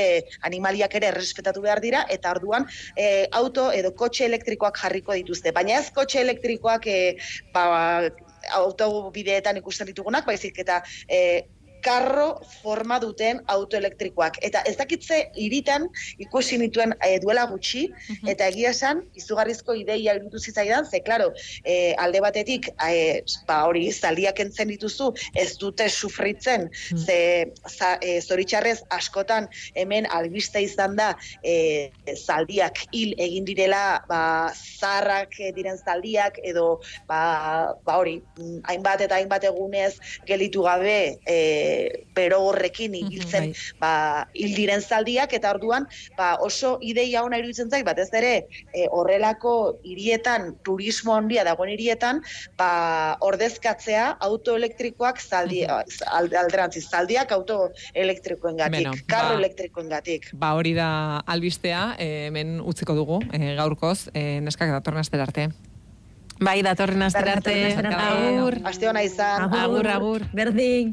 [0.49, 5.53] animaliak ere errespetatu behar dira, eta orduan e, auto edo kotxe elektrikoak jarriko dituzte.
[5.57, 6.99] Baina ez kotxe elektrikoak e,
[7.55, 7.69] ba,
[8.59, 11.21] autobideetan ikusten ditugunak, baizik eta e,
[11.85, 14.39] karro forma duten autoelektrikoak.
[14.45, 15.87] Eta ez dakitze iritan
[16.23, 17.87] ikusi nituen e, duela gutxi,
[18.29, 21.31] eta egia esan, izugarrizko ideia irutu zitzaidan, ze, klaro,
[21.65, 27.19] e, alde batetik, e, ba, hori, zaldiak entzen dituzu, ez dute sufritzen, ze,
[27.69, 29.49] za, e, zoritxarrez, askotan,
[29.79, 31.13] hemen albiste izan da,
[31.43, 34.23] e, zaldiak hil egin direla, ba,
[34.55, 36.79] zarrak diren zaldiak, edo,
[37.11, 38.19] ba, ba hori,
[38.71, 39.95] hainbat eta hainbat egunez
[40.29, 40.99] gelitu gabe,
[41.29, 41.39] e,
[42.15, 43.77] bero horrekin hiltzen bai.
[43.81, 43.93] ba,
[44.35, 48.33] hil diren zaldiak, eta orduan ba, oso ideia ona iruditzen zait, batez ere
[48.75, 49.55] e, horrelako
[49.85, 52.23] hirietan, turismo handia dagoen hirietan,
[52.59, 60.29] ba, ordezkatzea autoelektrikoak zaldi, alde, alderantziz, zaldiak autoelektrikoen gatik, Beno, karro ba- elektrikoen gatik.
[60.39, 60.91] Ba hori da
[61.27, 65.49] albistea, eh, hemen utziko dugu, eh, gaurkoz, eh, neskak datorren astera arte.
[66.41, 67.55] Bai, datorren astera arte.
[67.99, 68.61] Agur.
[68.65, 69.49] Aste ona izan.
[69.59, 70.23] Agur, agur.
[70.33, 70.93] Berdin.